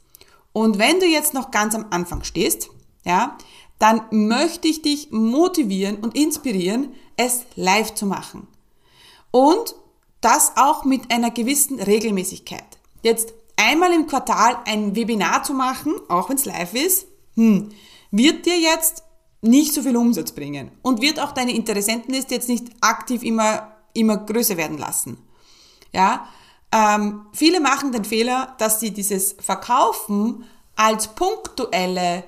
Und 0.52 0.78
wenn 0.78 1.00
du 1.00 1.06
jetzt 1.06 1.34
noch 1.34 1.50
ganz 1.50 1.74
am 1.74 1.86
Anfang 1.90 2.24
stehst, 2.24 2.70
ja, 3.04 3.36
dann 3.78 4.02
möchte 4.10 4.68
ich 4.68 4.82
dich 4.82 5.10
motivieren 5.10 5.96
und 5.96 6.16
inspirieren, 6.16 6.94
es 7.16 7.44
live 7.56 7.94
zu 7.94 8.06
machen. 8.06 8.46
Und 9.30 9.74
das 10.20 10.52
auch 10.56 10.84
mit 10.84 11.12
einer 11.12 11.30
gewissen 11.30 11.80
Regelmäßigkeit. 11.80 12.78
Jetzt 13.02 13.34
einmal 13.56 13.92
im 13.92 14.06
Quartal 14.06 14.58
ein 14.66 14.94
Webinar 14.94 15.42
zu 15.42 15.52
machen, 15.52 15.94
auch 16.08 16.28
wenn 16.28 16.36
es 16.36 16.44
live 16.44 16.74
ist, 16.74 17.06
hm, 17.34 17.70
wird 18.10 18.46
dir 18.46 18.58
jetzt 18.58 19.02
nicht 19.42 19.74
so 19.74 19.82
viel 19.82 19.96
Umsatz 19.96 20.32
bringen 20.32 20.70
und 20.82 21.02
wird 21.02 21.20
auch 21.20 21.32
deine 21.32 21.54
Interessentenliste 21.54 22.34
jetzt 22.34 22.48
nicht 22.48 22.68
aktiv 22.80 23.22
immer, 23.22 23.72
immer 23.92 24.16
größer 24.16 24.56
werden 24.56 24.78
lassen. 24.78 25.18
Ja, 25.92 26.28
ähm, 26.72 27.26
viele 27.32 27.60
machen 27.60 27.92
den 27.92 28.04
Fehler, 28.04 28.54
dass 28.58 28.80
sie 28.80 28.92
dieses 28.92 29.32
Verkaufen 29.38 30.44
als 30.74 31.08
punktuelle 31.08 32.24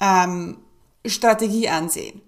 ähm, 0.00 0.56
Strategie 1.06 1.68
ansehen. 1.68 2.20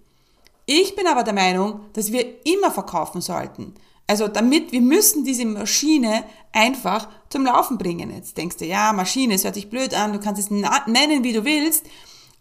Ich 0.66 0.95
bin 0.95 1.07
aber 1.07 1.25
der 1.25 1.35
Meinung, 1.35 1.81
dass 1.95 2.12
wir 2.12 2.47
immer 2.47 2.71
verkaufen 2.71 3.21
sollten. 3.21 3.75
Also 4.07 4.28
damit, 4.28 4.71
wir 4.71 4.81
müssen 4.81 5.25
diese 5.25 5.45
Maschine 5.45 6.25
einfach 6.52 7.09
zum 7.28 7.45
Laufen 7.45 7.78
bringen. 7.78 8.14
Jetzt 8.14 8.37
denkst 8.37 8.59
du, 8.59 8.64
ja, 8.64 8.93
Maschine, 8.93 9.35
es 9.35 9.45
hört 9.45 9.55
sich 9.55 9.71
blöd 9.71 9.95
an, 9.95 10.12
du 10.12 10.21
kannst 10.21 10.40
es 10.40 10.50
nennen, 10.50 11.25
wie 11.25 11.33
du 11.33 11.45
willst, 11.45 11.87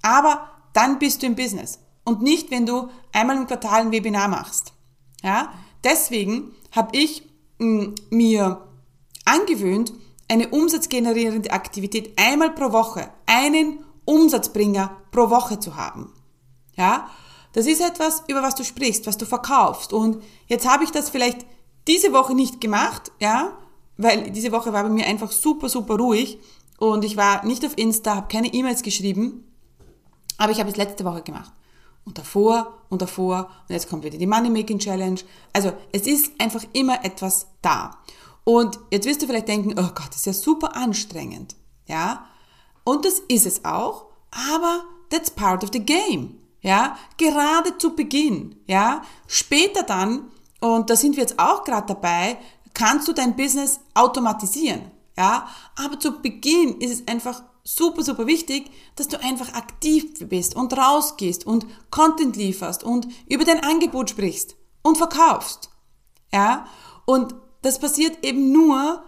aber 0.02 0.50
dann 0.74 1.00
bist 1.00 1.22
du 1.22 1.28
im 1.28 1.36
Business. 1.36 1.80
Und 2.06 2.22
nicht, 2.22 2.52
wenn 2.52 2.66
du 2.66 2.90
einmal 3.12 3.36
im 3.36 3.48
Quartal 3.48 3.82
ein 3.82 3.92
Webinar 3.92 4.30
machst. 4.30 4.74
Ja? 5.22 5.52
Deswegen 5.84 6.54
habe 6.72 6.98
ich 6.98 7.24
mh, 7.58 7.68
mm, 7.68 7.96
mir 8.12 8.62
angewöhnt, 9.26 9.92
eine 10.28 10.50
umsatzgenerierende 10.50 11.52
Aktivität 11.52 12.14
einmal 12.18 12.52
pro 12.52 12.72
Woche, 12.72 13.10
einen 13.26 13.84
Umsatzbringer 14.06 14.98
pro 15.12 15.30
Woche 15.30 15.60
zu 15.60 15.76
haben. 15.76 16.14
Ja, 16.76 17.10
das 17.54 17.68
ist 17.68 17.82
etwas, 17.82 18.24
über 18.28 18.44
was 18.44 18.56
du 18.56 18.64
sprichst, 18.64 19.08
was 19.08 19.18
du 19.18 19.26
verkaufst. 19.26 19.94
Und 19.94 20.22
jetzt 20.48 20.68
habe 20.68 20.84
ich 20.84 20.92
das 20.92 21.10
vielleicht 21.10 21.46
diese 21.88 22.12
Woche 22.12 22.34
nicht 22.34 22.60
gemacht, 22.60 23.12
ja, 23.20 23.58
weil 23.98 24.32
diese 24.32 24.52
Woche 24.52 24.74
war 24.74 24.84
bei 24.84 24.90
mir 24.90 25.06
einfach 25.06 25.32
super, 25.32 25.70
super 25.70 25.96
ruhig 25.96 26.40
und 26.78 27.06
ich 27.06 27.16
war 27.16 27.46
nicht 27.46 27.66
auf 27.66 27.78
Insta, 27.78 28.16
habe 28.16 28.28
keine 28.28 28.54
E-Mails 28.54 28.82
geschrieben, 28.82 29.46
aber 30.38 30.52
ich 30.52 30.60
habe 30.60 30.70
es 30.70 30.76
letzte 30.76 31.06
Woche 31.06 31.22
gemacht. 31.22 31.54
Und 32.06 32.18
davor 32.18 32.82
und 32.90 33.02
davor 33.02 33.50
und 33.68 33.74
jetzt 33.74 33.90
kommt 33.90 34.04
wieder 34.04 34.18
die 34.18 34.28
Money 34.28 34.50
Making 34.50 34.80
Challenge. 34.80 35.20
Also 35.54 35.74
es 35.92 36.06
ist 36.06 36.32
einfach 36.40 36.64
immer 36.74 37.04
etwas 37.04 37.48
da. 37.62 37.98
Und 38.44 38.80
jetzt 38.92 39.08
wirst 39.08 39.22
du 39.22 39.28
vielleicht 39.28 39.48
denken, 39.48 39.72
oh 39.78 39.90
Gott, 39.96 40.10
das 40.10 40.18
ist 40.18 40.26
ja 40.28 40.34
super 40.34 40.76
anstrengend. 40.76 41.56
Ja? 41.88 42.26
Und 42.84 43.04
das 43.04 43.20
ist 43.28 43.48
es 43.48 43.66
auch, 43.66 44.06
aber 44.32 44.84
that's 45.10 45.32
part 45.32 45.64
of 45.64 45.72
the 45.74 45.84
game. 45.84 46.38
Ja? 46.62 46.96
Gerade 47.18 47.78
zu 47.80 47.96
Beginn. 47.96 48.56
Ja? 48.68 49.02
Später 49.28 49.82
dann, 49.82 50.32
und 50.62 50.90
da 50.90 50.96
sind 50.96 51.16
wir 51.16 51.24
jetzt 51.24 51.40
auch 51.40 51.64
gerade 51.64 51.88
dabei, 51.88 52.38
kannst 52.76 53.08
du 53.08 53.14
dein 53.14 53.36
Business 53.36 53.80
automatisieren. 53.96 54.92
Ja? 55.18 55.48
Aber 55.84 56.00
zu 56.00 56.22
Beginn 56.22 56.80
ist 56.80 57.02
es 57.02 57.08
einfach 57.08 57.42
super, 57.66 58.04
super 58.04 58.28
wichtig, 58.28 58.72
dass 58.96 59.08
du 59.08 59.22
einfach 59.22 59.54
aktiv 59.54 60.06
bist 60.30 60.56
und 60.56 60.78
rausgehst 60.78 61.46
und 61.46 61.66
Content 61.90 62.38
lieferst 62.38 62.84
und 62.84 63.08
über 63.28 63.44
dein 63.44 63.64
Angebot 63.64 64.12
sprichst 64.12 64.56
und 64.84 64.98
verkaufst. 64.98 65.70
Ja? 66.32 66.68
Und 67.06 67.36
das 67.64 67.80
passiert 67.80 68.24
eben 68.24 68.52
nur, 68.52 69.04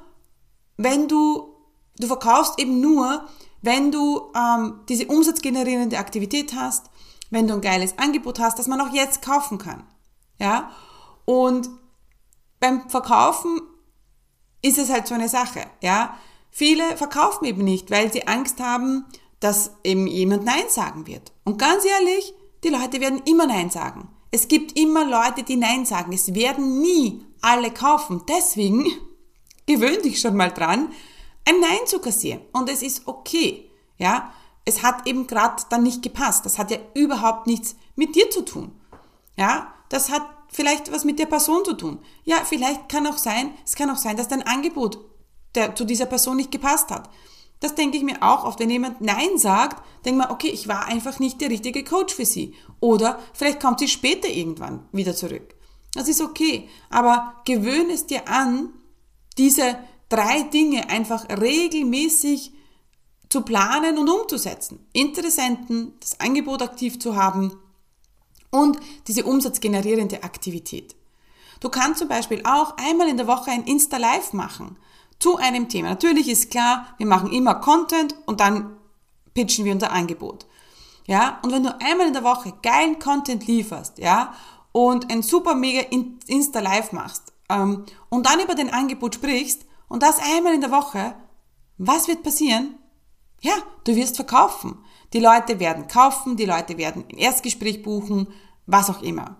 wenn 0.76 1.08
du, 1.08 1.56
du 1.98 2.08
verkaufst 2.08 2.60
eben 2.60 2.82
nur, 2.82 3.28
wenn 3.62 3.92
du 3.92 4.32
ähm, 4.36 4.82
diese 4.90 5.06
umsatzgenerierende 5.06 5.98
Aktivität 5.98 6.54
hast, 6.56 6.90
wenn 7.30 7.48
du 7.48 7.54
ein 7.54 7.62
geiles 7.62 7.98
Angebot 8.00 8.40
hast, 8.40 8.58
das 8.58 8.68
man 8.68 8.82
auch 8.82 8.94
jetzt 8.94 9.22
kaufen 9.22 9.60
kann. 9.60 9.84
Ja? 10.40 10.72
Und 11.26 11.70
beim 12.60 12.90
Verkaufen 12.90 13.62
ist 14.64 14.80
es 14.80 14.90
halt 14.90 15.08
so 15.08 15.14
eine 15.14 15.30
Sache. 15.30 15.68
Ja? 15.82 16.18
Viele 16.50 16.98
verkaufen 16.98 17.46
eben 17.46 17.64
nicht, 17.64 17.92
weil 17.92 18.12
sie 18.12 18.28
Angst 18.28 18.60
haben, 18.60 19.06
dass 19.40 19.72
eben 19.84 20.08
jemand 20.08 20.44
Nein 20.44 20.66
sagen 20.70 21.08
wird. 21.08 21.32
Und 21.44 21.58
ganz 21.60 21.86
ehrlich, 21.86 22.34
die 22.64 22.70
Leute 22.70 23.00
werden 23.00 23.22
immer 23.26 23.46
Nein 23.46 23.70
sagen. 23.70 24.10
Es 24.32 24.48
gibt 24.48 24.78
immer 24.78 25.06
Leute, 25.06 25.44
die 25.44 25.56
Nein 25.56 25.86
sagen. 25.86 26.12
Es 26.14 26.34
werden 26.34 26.82
nie 26.82 27.26
alle 27.42 27.72
kaufen. 27.72 28.24
Deswegen 28.28 28.86
gewöhn 29.66 30.02
dich 30.02 30.20
schon 30.20 30.36
mal 30.36 30.52
dran, 30.52 30.90
ein 31.46 31.60
Nein 31.60 31.86
zu 31.86 32.00
kassieren. 32.00 32.42
Und 32.52 32.70
es 32.70 32.82
ist 32.82 33.08
okay. 33.08 33.70
Ja, 33.98 34.34
es 34.66 34.84
hat 34.84 35.08
eben 35.08 35.28
gerade 35.28 35.64
dann 35.70 35.84
nicht 35.84 36.04
gepasst. 36.04 36.46
Das 36.46 36.58
hat 36.58 36.72
ja 36.72 36.78
überhaupt 36.94 37.48
nichts 37.48 37.76
mit 37.96 38.16
dir 38.16 38.30
zu 38.30 38.44
tun. 38.44 38.72
Ja, 39.38 39.74
das 39.90 40.10
hat 40.10 40.24
vielleicht 40.50 40.92
was 40.92 41.06
mit 41.06 41.20
der 41.20 41.26
Person 41.26 41.64
zu 41.64 41.74
tun. 41.74 42.00
Ja, 42.24 42.38
vielleicht 42.44 42.90
kann 42.90 43.08
auch 43.08 43.18
sein, 43.18 43.54
es 43.66 43.76
kann 43.76 43.90
auch 43.90 43.98
sein, 43.98 44.18
dass 44.18 44.28
dein 44.28 44.44
Angebot 44.46 45.00
der 45.56 45.76
zu 45.76 45.86
dieser 45.86 46.06
Person 46.06 46.38
nicht 46.38 46.52
gepasst 46.52 46.90
hat. 46.90 47.10
Das 47.60 47.74
denke 47.74 47.98
ich 47.98 48.04
mir 48.04 48.22
auch 48.22 48.44
oft, 48.44 48.60
wenn 48.60 48.70
jemand 48.70 49.02
Nein 49.02 49.38
sagt, 49.38 49.84
denke 50.06 50.22
ich 50.22 50.28
mir, 50.28 50.34
okay, 50.34 50.50
ich 50.50 50.68
war 50.68 50.86
einfach 50.86 51.20
nicht 51.20 51.42
der 51.42 51.50
richtige 51.50 51.84
Coach 51.84 52.14
für 52.14 52.26
sie. 52.26 52.54
Oder 52.80 53.20
vielleicht 53.34 53.60
kommt 53.60 53.80
sie 53.80 53.88
später 53.88 54.30
irgendwann 54.30 54.88
wieder 54.92 55.16
zurück. 55.16 55.56
Das 55.94 56.08
ist 56.08 56.22
okay. 56.22 56.70
Aber 56.90 57.42
gewöhne 57.46 57.94
es 57.94 58.06
dir 58.06 58.28
an, 58.28 58.70
diese 59.38 59.78
drei 60.10 60.44
Dinge 60.44 60.90
einfach 60.90 61.28
regelmäßig 61.30 62.52
zu 63.30 63.42
planen 63.42 63.98
und 63.98 64.10
umzusetzen. 64.10 64.86
Interessenten, 64.94 65.94
das 66.00 66.20
Angebot 66.20 66.62
aktiv 66.62 67.00
zu 67.00 67.16
haben 67.16 67.60
und 68.52 68.80
diese 69.08 69.26
umsatzgenerierende 69.26 70.24
Aktivität. 70.24 70.96
Du 71.60 71.70
kannst 71.70 72.00
zum 72.00 72.08
Beispiel 72.08 72.42
auch 72.46 72.78
einmal 72.78 73.10
in 73.10 73.18
der 73.18 73.28
Woche 73.28 73.50
ein 73.50 73.64
Insta-Live 73.64 74.34
machen 74.34 74.78
zu 75.20 75.38
einem 75.38 75.70
Thema. 75.70 75.90
Natürlich 75.90 76.30
ist 76.30 76.52
klar, 76.52 76.88
wir 76.98 77.08
machen 77.08 77.32
immer 77.32 77.56
Content 77.56 78.16
und 78.26 78.40
dann 78.40 78.78
pitchen 79.34 79.66
wir 79.66 79.74
unser 79.74 79.92
Angebot. 79.92 80.46
Ja, 81.06 81.40
und 81.42 81.52
wenn 81.52 81.64
du 81.64 81.76
einmal 81.82 82.08
in 82.08 82.14
der 82.14 82.24
Woche 82.24 82.54
geilen 82.62 83.00
Content 83.00 83.48
lieferst, 83.48 83.98
ja, 83.98 84.34
und 84.74 85.12
ein 85.12 85.24
super 85.24 85.56
mega 85.56 85.82
Insta 86.28 86.60
Live 86.60 86.92
machst, 86.92 87.34
ähm, 87.50 87.86
und 88.10 88.26
dann 88.26 88.40
über 88.40 88.56
dein 88.56 88.74
Angebot 88.74 89.16
sprichst 89.16 89.66
und 89.88 90.04
das 90.04 90.20
einmal 90.20 90.54
in 90.54 90.62
der 90.62 90.72
Woche, 90.72 91.16
was 91.78 92.08
wird 92.08 92.24
passieren? 92.24 92.76
Ja, 93.42 93.54
du 93.86 93.96
wirst 93.96 94.16
verkaufen. 94.16 94.84
Die 95.14 95.20
Leute 95.20 95.60
werden 95.60 95.88
kaufen, 95.88 96.36
die 96.36 96.46
Leute 96.46 96.78
werden 96.78 97.06
ein 97.10 97.18
Erstgespräch 97.18 97.84
buchen, 97.84 98.28
was 98.66 98.90
auch 98.90 99.02
immer. 99.02 99.38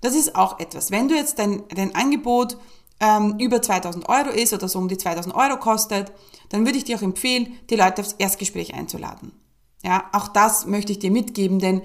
Das 0.00 0.14
ist 0.14 0.34
auch 0.34 0.58
etwas. 0.58 0.90
Wenn 0.90 1.08
du 1.08 1.14
jetzt 1.14 1.38
dein, 1.38 1.62
dein 1.68 1.94
Angebot 1.94 2.58
ähm, 3.00 3.36
über 3.38 3.60
2000 3.60 4.08
Euro 4.08 4.30
ist 4.30 4.52
oder 4.52 4.68
so 4.68 4.78
um 4.78 4.88
die 4.88 4.98
2000 4.98 5.34
Euro 5.34 5.58
kostet, 5.58 6.12
dann 6.48 6.64
würde 6.64 6.78
ich 6.78 6.84
dir 6.84 6.96
auch 6.96 7.02
empfehlen, 7.02 7.58
die 7.70 7.76
Leute 7.76 8.02
aufs 8.02 8.14
Erstgespräch 8.18 8.74
einzuladen. 8.74 9.32
Ja, 9.82 10.04
auch 10.12 10.28
das 10.28 10.66
möchte 10.66 10.92
ich 10.92 10.98
dir 10.98 11.10
mitgeben, 11.10 11.58
denn 11.58 11.82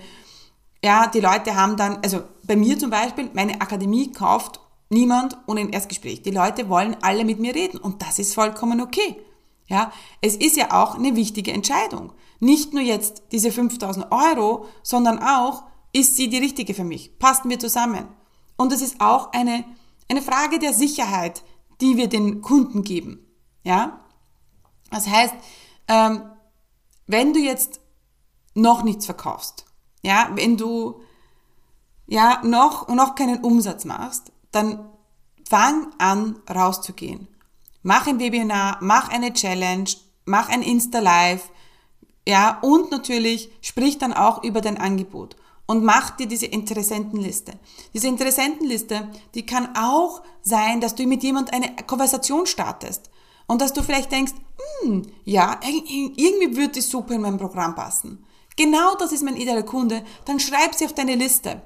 ja, 0.84 1.08
die 1.08 1.20
Leute 1.20 1.56
haben 1.56 1.76
dann, 1.76 2.00
also 2.04 2.22
bei 2.44 2.56
mir 2.56 2.80
zum 2.80 2.90
Beispiel, 2.90 3.30
meine 3.34 3.60
Akademie 3.60 4.12
kauft 4.12 4.62
niemand 4.90 5.38
ohne 5.48 5.62
ein 5.62 5.70
Erstgespräch. 5.70 6.22
Die 6.22 6.32
Leute 6.32 6.70
wollen 6.70 6.96
alle 7.02 7.26
mit 7.26 7.40
mir 7.40 7.54
reden 7.54 7.78
und 7.78 8.02
das 8.02 8.20
ist 8.20 8.34
vollkommen 8.34 8.82
okay. 8.82 9.18
Ja, 9.68 9.92
es 10.22 10.36
ist 10.36 10.58
ja 10.58 10.72
auch 10.72 10.96
eine 10.96 11.16
wichtige 11.16 11.52
Entscheidung. 11.52 12.14
Nicht 12.40 12.74
nur 12.74 12.82
jetzt 12.82 13.24
diese 13.32 13.52
5000 13.52 14.12
Euro, 14.12 14.66
sondern 14.82 15.20
auch, 15.20 15.64
ist 15.92 16.16
sie 16.16 16.30
die 16.30 16.38
richtige 16.38 16.74
für 16.74 16.84
mich? 16.84 17.20
Passen 17.20 17.50
wir 17.50 17.60
zusammen? 17.60 18.08
Und 18.58 18.72
es 18.72 18.82
ist 18.82 19.00
auch 19.00 19.32
eine 19.34 19.66
eine 20.10 20.22
Frage 20.22 20.60
der 20.60 20.74
Sicherheit, 20.74 21.44
die 21.82 21.98
wir 21.98 22.08
den 22.08 22.42
Kunden 22.42 22.84
geben. 22.84 23.26
Ja? 23.64 24.02
Das 24.92 25.08
heißt, 25.08 25.36
ähm, 25.88 26.24
wenn 27.08 27.34
du 27.34 27.40
jetzt 27.40 27.80
noch 28.54 28.84
nichts 28.84 29.06
verkaufst, 29.06 29.66
ja, 30.02 30.30
wenn 30.34 30.58
du 30.58 31.02
ja 32.08 32.42
noch, 32.44 32.88
noch 32.90 33.16
keinen 33.16 33.44
Umsatz 33.44 33.86
machst, 33.86 34.32
dann 34.52 34.90
fang 35.48 35.94
an 35.98 36.40
rauszugehen. 36.50 37.28
Mach 37.82 38.08
ein 38.08 38.20
Webinar, 38.20 38.78
mach 38.82 39.10
eine 39.10 39.34
Challenge, 39.34 39.90
mach 40.26 40.50
ein 40.50 40.62
Insta 40.62 41.00
Live, 41.00 41.50
ja, 42.28 42.60
und 42.62 42.92
natürlich 42.92 43.50
sprich 43.62 43.98
dann 43.98 44.14
auch 44.14 44.44
über 44.44 44.62
dein 44.62 44.78
Angebot 44.78 45.36
und 45.70 45.84
mach 45.84 46.10
dir 46.10 46.26
diese 46.26 46.48
Interessentenliste. 46.48 47.52
Diese 47.94 48.08
Interessentenliste, 48.08 49.08
die 49.36 49.46
kann 49.46 49.76
auch 49.76 50.24
sein, 50.42 50.82
dass 50.82 50.96
du 50.96 51.06
mit 51.06 51.22
jemand 51.22 51.54
eine 51.54 51.76
Konversation 51.86 52.48
startest 52.48 53.12
und 53.46 53.62
dass 53.62 53.72
du 53.72 53.84
vielleicht 53.84 54.12
denkst, 54.12 54.34
hm, 54.82 55.04
ja, 55.26 55.60
irgendwie 55.64 56.58
würde 56.58 56.74
die 56.74 56.82
super 56.82 57.14
in 57.14 57.22
mein 57.22 57.38
Programm 57.38 57.76
passen. 57.76 58.26
Genau 58.58 58.96
das 58.96 59.12
ist 59.12 59.22
mein 59.22 59.38
idealer 59.38 59.62
Kunde. 59.62 60.04
Dann 60.26 60.40
schreib 60.40 60.74
sie 60.74 60.86
auf 60.86 60.94
deine 60.94 61.14
Liste 61.14 61.62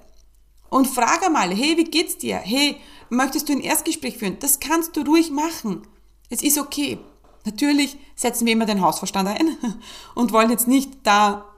und 0.70 0.90
frag 0.90 1.26
einmal, 1.26 1.56
hey, 1.56 1.78
wie 1.78 1.86
geht's 1.86 2.18
dir? 2.18 2.40
Hey, 2.40 2.76
möchtest 3.10 3.48
du 3.48 3.54
ein 3.54 3.62
Erstgespräch 3.62 4.18
führen? 4.18 4.36
Das 4.42 4.60
kannst 4.60 4.98
du 4.98 5.04
ruhig 5.04 5.32
machen. 5.32 5.88
Es 6.30 6.44
ist 6.44 6.58
okay. 6.58 7.00
Natürlich 7.46 7.98
setzen 8.16 8.46
wir 8.48 8.52
immer 8.52 8.66
den 8.66 8.82
Hausverstand 8.82 9.30
ein 9.30 9.58
und 10.14 10.34
wollen 10.34 10.50
jetzt 10.50 10.68
nicht 10.68 10.92
da 11.04 11.53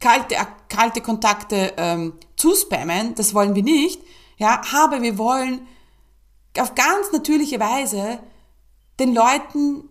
kalte, 0.00 0.34
kalte 0.68 1.00
Kontakte 1.00 1.74
ähm, 1.76 2.14
zuspammen, 2.36 3.14
das 3.14 3.34
wollen 3.34 3.54
wir 3.54 3.62
nicht, 3.62 4.00
ja, 4.38 4.62
aber 4.74 5.02
wir 5.02 5.18
wollen 5.18 5.66
auf 6.58 6.74
ganz 6.74 7.12
natürliche 7.12 7.60
Weise 7.60 8.20
den 8.98 9.14
Leuten 9.14 9.88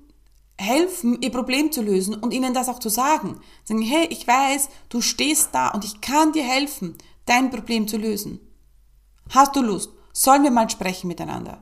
helfen, 0.57 1.21
ihr 1.21 1.31
Problem 1.31 1.71
zu 1.71 1.81
lösen 1.81 2.15
und 2.15 2.33
ihnen 2.33 2.53
das 2.53 2.67
auch 2.67 2.79
zu 2.79 2.89
sagen. 2.89 3.39
Sagen, 3.63 3.81
hey, 3.81 4.07
ich 4.09 4.27
weiß, 4.27 4.69
du 4.89 5.01
stehst 5.01 5.49
da 5.53 5.69
und 5.69 5.85
ich 5.85 6.01
kann 6.01 6.33
dir 6.33 6.43
helfen, 6.43 6.97
dein 7.25 7.49
Problem 7.49 7.87
zu 7.87 7.97
lösen. 7.97 8.39
Hast 9.29 9.55
du 9.55 9.61
Lust? 9.61 9.91
Sollen 10.11 10.43
wir 10.43 10.51
mal 10.51 10.69
sprechen 10.69 11.07
miteinander? 11.07 11.61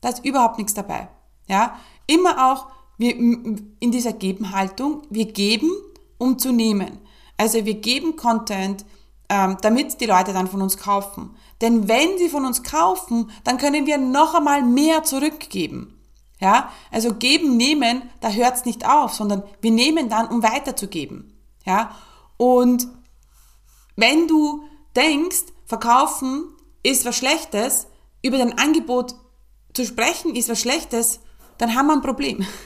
Da 0.00 0.08
ist 0.08 0.24
überhaupt 0.24 0.58
nichts 0.58 0.74
dabei. 0.74 1.08
Ja, 1.46 1.78
immer 2.06 2.50
auch 2.50 2.66
wir, 2.98 3.14
in 3.14 3.92
dieser 3.92 4.12
Gebenhaltung, 4.12 5.02
wir 5.10 5.26
geben, 5.26 5.70
um 6.18 6.38
zu 6.38 6.52
nehmen. 6.52 6.98
Also 7.36 7.64
wir 7.64 7.74
geben 7.74 8.16
Content, 8.16 8.84
ähm, 9.28 9.56
damit 9.62 10.00
die 10.00 10.06
Leute 10.06 10.32
dann 10.32 10.48
von 10.48 10.62
uns 10.62 10.76
kaufen. 10.76 11.36
Denn 11.60 11.88
wenn 11.88 12.18
sie 12.18 12.28
von 12.28 12.44
uns 12.44 12.62
kaufen, 12.62 13.30
dann 13.42 13.58
können 13.58 13.86
wir 13.86 13.98
noch 13.98 14.34
einmal 14.34 14.62
mehr 14.62 15.02
zurückgeben. 15.02 15.90
Ja, 16.40 16.70
also 16.90 17.14
geben, 17.14 17.56
nehmen, 17.56 18.02
da 18.20 18.28
hört's 18.28 18.64
nicht 18.64 18.86
auf, 18.86 19.14
sondern 19.14 19.44
wir 19.60 19.70
nehmen 19.70 20.08
dann, 20.08 20.28
um 20.28 20.42
weiterzugeben. 20.42 21.32
Ja, 21.64 21.94
und 22.36 22.88
wenn 23.96 24.28
du 24.28 24.64
denkst, 24.96 25.44
verkaufen 25.64 26.44
ist 26.82 27.04
was 27.04 27.16
Schlechtes, 27.16 27.86
über 28.22 28.38
dein 28.38 28.58
Angebot 28.58 29.14
zu 29.74 29.84
sprechen 29.84 30.34
ist 30.34 30.48
was 30.48 30.60
Schlechtes, 30.60 31.20
dann 31.58 31.74
haben 31.74 31.86
wir 31.86 31.94
ein 31.94 32.02
Problem. 32.02 32.46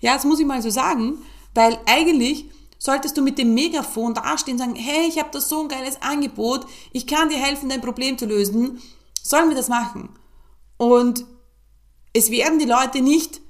Ja, 0.00 0.14
das 0.14 0.24
muss 0.24 0.38
ich 0.38 0.46
mal 0.46 0.62
so 0.62 0.70
sagen, 0.70 1.18
weil 1.54 1.76
eigentlich 1.86 2.48
solltest 2.78 3.16
du 3.16 3.22
mit 3.22 3.38
dem 3.38 3.54
Megafon 3.54 4.14
dastehen 4.14 4.54
und 4.54 4.58
sagen, 4.58 4.76
hey, 4.76 5.08
ich 5.08 5.18
habe 5.18 5.30
da 5.32 5.40
so 5.40 5.62
ein 5.62 5.68
geiles 5.68 6.00
Angebot, 6.00 6.66
ich 6.92 7.06
kann 7.06 7.28
dir 7.28 7.36
helfen, 7.36 7.68
dein 7.68 7.80
Problem 7.80 8.16
zu 8.16 8.26
lösen, 8.26 8.80
sollen 9.22 9.48
wir 9.48 9.56
das 9.56 9.68
machen? 9.68 10.10
Und 10.76 11.26
es 12.12 12.30
werden 12.30 12.58
die 12.58 12.64
Leute 12.64 13.00
nicht 13.02 13.40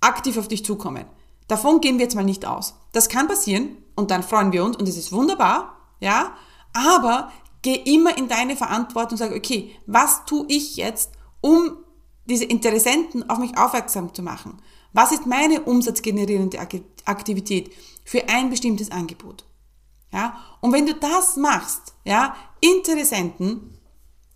aktiv 0.00 0.38
auf 0.38 0.48
dich 0.48 0.64
zukommen. 0.64 1.04
Davon 1.48 1.80
gehen 1.80 1.98
wir 1.98 2.04
jetzt 2.04 2.14
mal 2.14 2.24
nicht 2.24 2.46
aus. 2.46 2.74
Das 2.92 3.08
kann 3.08 3.28
passieren 3.28 3.76
und 3.96 4.10
dann 4.10 4.22
freuen 4.22 4.52
wir 4.52 4.64
uns 4.64 4.76
und 4.76 4.88
es 4.88 4.96
ist 4.96 5.12
wunderbar, 5.12 5.76
ja, 5.98 6.34
aber 6.72 7.30
geh 7.62 7.74
immer 7.74 8.16
in 8.16 8.28
deine 8.28 8.56
Verantwortung 8.56 9.12
und 9.12 9.18
sag, 9.18 9.32
okay, 9.32 9.74
was 9.86 10.24
tue 10.24 10.46
ich 10.48 10.76
jetzt, 10.76 11.10
um 11.40 11.76
diese 12.26 12.44
Interessenten 12.44 13.28
auf 13.28 13.38
mich 13.38 13.58
aufmerksam 13.58 14.14
zu 14.14 14.22
machen? 14.22 14.62
Was 14.92 15.12
ist 15.12 15.26
meine 15.26 15.62
umsatzgenerierende 15.62 16.58
Aktivität 17.04 17.70
für 18.10 18.28
ein 18.28 18.50
bestimmtes 18.50 18.90
Angebot? 18.90 19.44
Ja? 20.12 20.36
Und 20.60 20.72
wenn 20.72 20.84
du 20.84 20.94
das 20.94 21.36
machst, 21.36 21.94
ja, 22.04 22.34
Interessenten, 22.60 23.78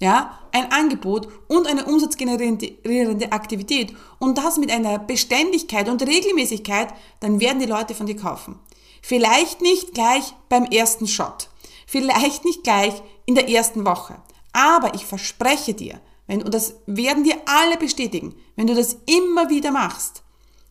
ja, 0.01 0.39
ein 0.53 0.71
Angebot 0.71 1.27
und 1.49 1.67
eine 1.67 1.85
umsatzgenerierende 1.85 3.33
Aktivität 3.33 3.93
und 4.21 4.39
das 4.39 4.59
mit 4.59 4.71
einer 4.71 5.01
Beständigkeit 5.01 5.89
und 5.89 6.07
Regelmäßigkeit, 6.07 6.95
dann 7.19 7.41
werden 7.41 7.59
die 7.59 7.67
Leute 7.67 7.97
von 7.97 8.07
dir 8.07 8.17
kaufen. 8.17 8.61
Vielleicht 9.03 9.61
nicht 9.61 9.93
gleich 9.93 10.35
beim 10.49 10.67
ersten 10.67 11.09
Shot, 11.09 11.51
vielleicht 11.89 12.45
nicht 12.45 12.63
gleich 12.63 13.03
in 13.27 13.35
der 13.35 13.49
ersten 13.49 13.85
Woche, 13.85 14.23
aber 14.53 14.95
ich 14.95 15.05
verspreche 15.05 15.75
dir, 15.75 16.01
wenn, 16.29 16.45
und 16.45 16.55
das 16.55 16.77
werden 16.87 17.25
dir 17.25 17.37
alle 17.47 17.77
bestätigen, 17.77 18.37
wenn 18.55 18.69
du 18.69 18.75
das 18.77 18.99
immer 19.07 19.51
wieder 19.51 19.73
machst, 19.73 20.23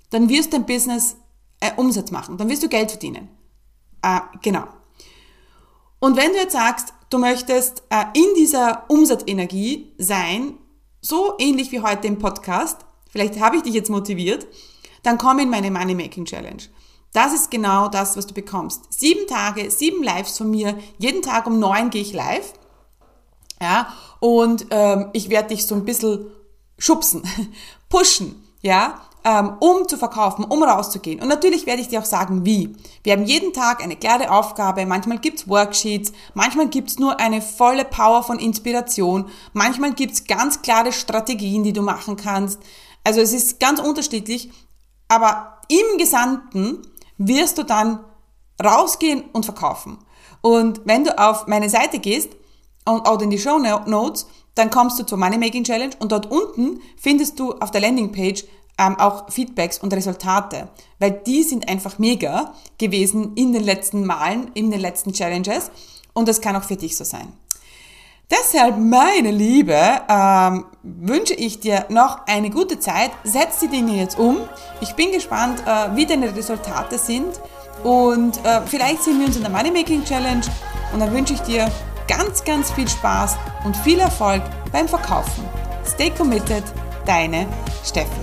dann 0.10 0.30
wirst 0.30 0.54
dein 0.54 0.66
Business 0.66 1.18
äh, 1.60 1.72
Umsatz 1.76 2.12
machen, 2.12 2.38
dann 2.38 2.50
wirst 2.50 2.64
du 2.64 2.70
Geld 2.70 2.92
verdienen. 2.92 3.30
Äh, 4.02 4.20
genau. 4.42 4.66
Und 6.00 6.18
wenn 6.18 6.32
du 6.32 6.38
jetzt 6.38 6.54
sagst, 6.54 6.94
du 7.10 7.18
möchtest 7.18 7.84
äh, 7.90 8.06
in 8.14 8.36
dieser 8.36 8.84
Umsatzenergie 8.90 9.94
sein, 9.98 10.58
so 11.02 11.36
ähnlich 11.40 11.72
wie 11.72 11.82
heute 11.82 12.08
im 12.08 12.20
Podcast, 12.20 12.86
vielleicht 13.10 13.40
habe 13.40 13.58
ich 13.58 13.64
dich 13.64 13.74
jetzt 13.74 13.90
motiviert, 13.90 14.48
dann 15.04 15.18
komm 15.18 15.40
in 15.40 15.50
meine 15.50 15.72
Money 15.72 15.96
Making 15.96 16.26
Challenge. 16.26 16.64
Das 17.14 17.34
ist 17.34 17.52
genau 17.52 17.88
das, 17.90 18.18
was 18.18 18.26
du 18.26 18.34
bekommst. 18.34 18.92
Sieben 18.92 19.28
Tage, 19.28 19.70
sieben 19.70 20.04
Lives 20.04 20.38
von 20.38 20.50
mir. 20.50 20.78
Jeden 20.98 21.22
Tag 21.22 21.46
um 21.46 21.60
neun 21.60 21.90
gehe 21.90 22.02
ich 22.02 22.12
live. 22.12 22.54
Ja, 23.62 23.94
und 24.20 24.66
ähm, 24.72 25.10
ich 25.14 25.30
werde 25.30 25.50
dich 25.50 25.66
so 25.66 25.76
ein 25.76 25.86
bisschen 25.86 26.26
schubsen, 26.78 27.24
pushen, 27.90 28.44
ja, 28.62 29.00
ähm, 29.26 29.54
um 29.60 29.88
zu 29.88 29.98
verkaufen, 29.98 30.44
um 30.44 30.64
rauszugehen. 30.64 31.22
Und 31.22 31.30
natürlich 31.30 31.66
werde 31.66 31.82
ich 31.82 31.88
dir 31.88 32.00
auch 32.00 32.06
sagen, 32.06 32.46
wie. 32.46 32.76
Wir 33.04 33.14
haben 33.14 33.26
jeden 33.26 33.54
Tag 33.54 33.82
eine 33.84 33.96
klare 33.96 34.32
Aufgabe, 34.32 34.86
manchmal 34.86 35.20
gibt's 35.20 35.48
Worksheets, 35.48 36.12
manchmal 36.34 36.68
gibt's 36.68 37.00
nur 37.00 37.20
eine 37.20 37.42
volle 37.42 37.86
Power 37.86 38.24
von 38.24 38.40
Inspiration, 38.40 39.30
manchmal 39.54 39.94
gibt's 39.94 40.26
ganz 40.26 40.62
klare 40.62 40.92
Strategien, 40.92 41.64
die 41.64 41.74
du 41.74 41.82
machen 41.82 42.18
kannst. 42.18 42.60
Also 43.04 43.22
es 43.22 43.34
ist 43.34 43.60
ganz 43.60 43.80
unterschiedlich, 43.80 44.52
aber 45.08 45.62
im 45.70 45.98
Gesamten 45.98 46.82
wirst 47.18 47.58
du 47.58 47.64
dann 47.64 48.04
rausgehen 48.64 49.24
und 49.32 49.46
verkaufen. 49.46 50.00
Und 50.42 50.82
wenn 50.86 51.06
du 51.06 51.18
auf 51.18 51.48
meine 51.48 51.70
Seite 51.70 52.00
gehst 52.00 52.32
oder 52.86 53.22
in 53.22 53.30
die 53.30 53.40
Show 53.40 53.58
Notes, 53.60 54.28
dann 54.56 54.70
kommst 54.70 55.00
du 55.00 55.06
zur 55.06 55.18
Money 55.18 55.38
Making 55.38 55.64
Challenge 55.64 55.96
und 56.00 56.12
dort 56.12 56.30
unten 56.30 56.82
findest 56.98 57.40
du 57.40 57.54
auf 57.54 57.72
der 57.72 57.82
Landingpage 57.82 58.44
ähm, 58.78 58.98
auch 59.00 59.30
Feedbacks 59.32 59.78
und 59.78 59.94
Resultate, 59.94 60.70
weil 61.00 61.12
die 61.12 61.44
sind 61.44 61.70
einfach 61.70 62.00
mega 62.00 62.54
gewesen 62.78 63.34
in 63.36 63.54
den 63.54 63.64
letzten 63.64 64.06
Malen, 64.06 64.52
in 64.54 64.72
den 64.72 64.80
letzten 64.80 65.14
Challenges 65.14 65.72
und 66.14 66.28
das 66.28 66.42
kann 66.42 66.56
auch 66.56 66.64
für 66.64 66.76
dich 66.76 66.98
so 66.98 67.04
sein. 67.04 67.34
Deshalb, 68.32 68.78
meine 68.80 69.30
Liebe, 69.30 69.78
ähm, 70.10 70.66
wünsche 70.82 71.36
ich 71.36 71.60
dir 71.60 71.86
noch 71.90 72.26
eine 72.26 72.50
gute 72.50 72.80
Zeit. 72.80 73.12
Setz 73.24 73.60
die 73.60 73.68
Dinge 73.68 73.96
jetzt 73.96 74.18
um. 74.18 74.38
Ich 74.82 74.94
bin 74.94 75.12
gespannt, 75.12 75.62
äh, 75.68 75.96
wie 75.96 76.06
deine 76.06 76.36
Resultate 76.36 76.98
sind. 76.98 77.40
Und 77.84 78.44
äh, 78.44 78.62
vielleicht 78.66 79.04
sehen 79.04 79.20
wir 79.20 79.28
uns 79.28 79.36
in 79.36 79.44
der 79.44 79.52
Money 79.52 79.70
Making 79.70 80.04
Challenge. 80.04 80.46
Und 80.94 81.00
dann 81.00 81.14
wünsche 81.14 81.34
ich 81.34 81.42
dir 81.42 81.70
ganz, 82.08 82.44
ganz 82.44 82.72
viel 82.72 82.88
Spaß 82.88 83.36
und 83.66 83.78
viel 83.78 84.00
Erfolg 84.00 84.42
beim 84.72 84.88
Verkaufen. 84.88 85.44
Stay 85.86 86.10
committed, 86.10 86.64
deine 87.06 87.46
Steffi. 87.84 88.23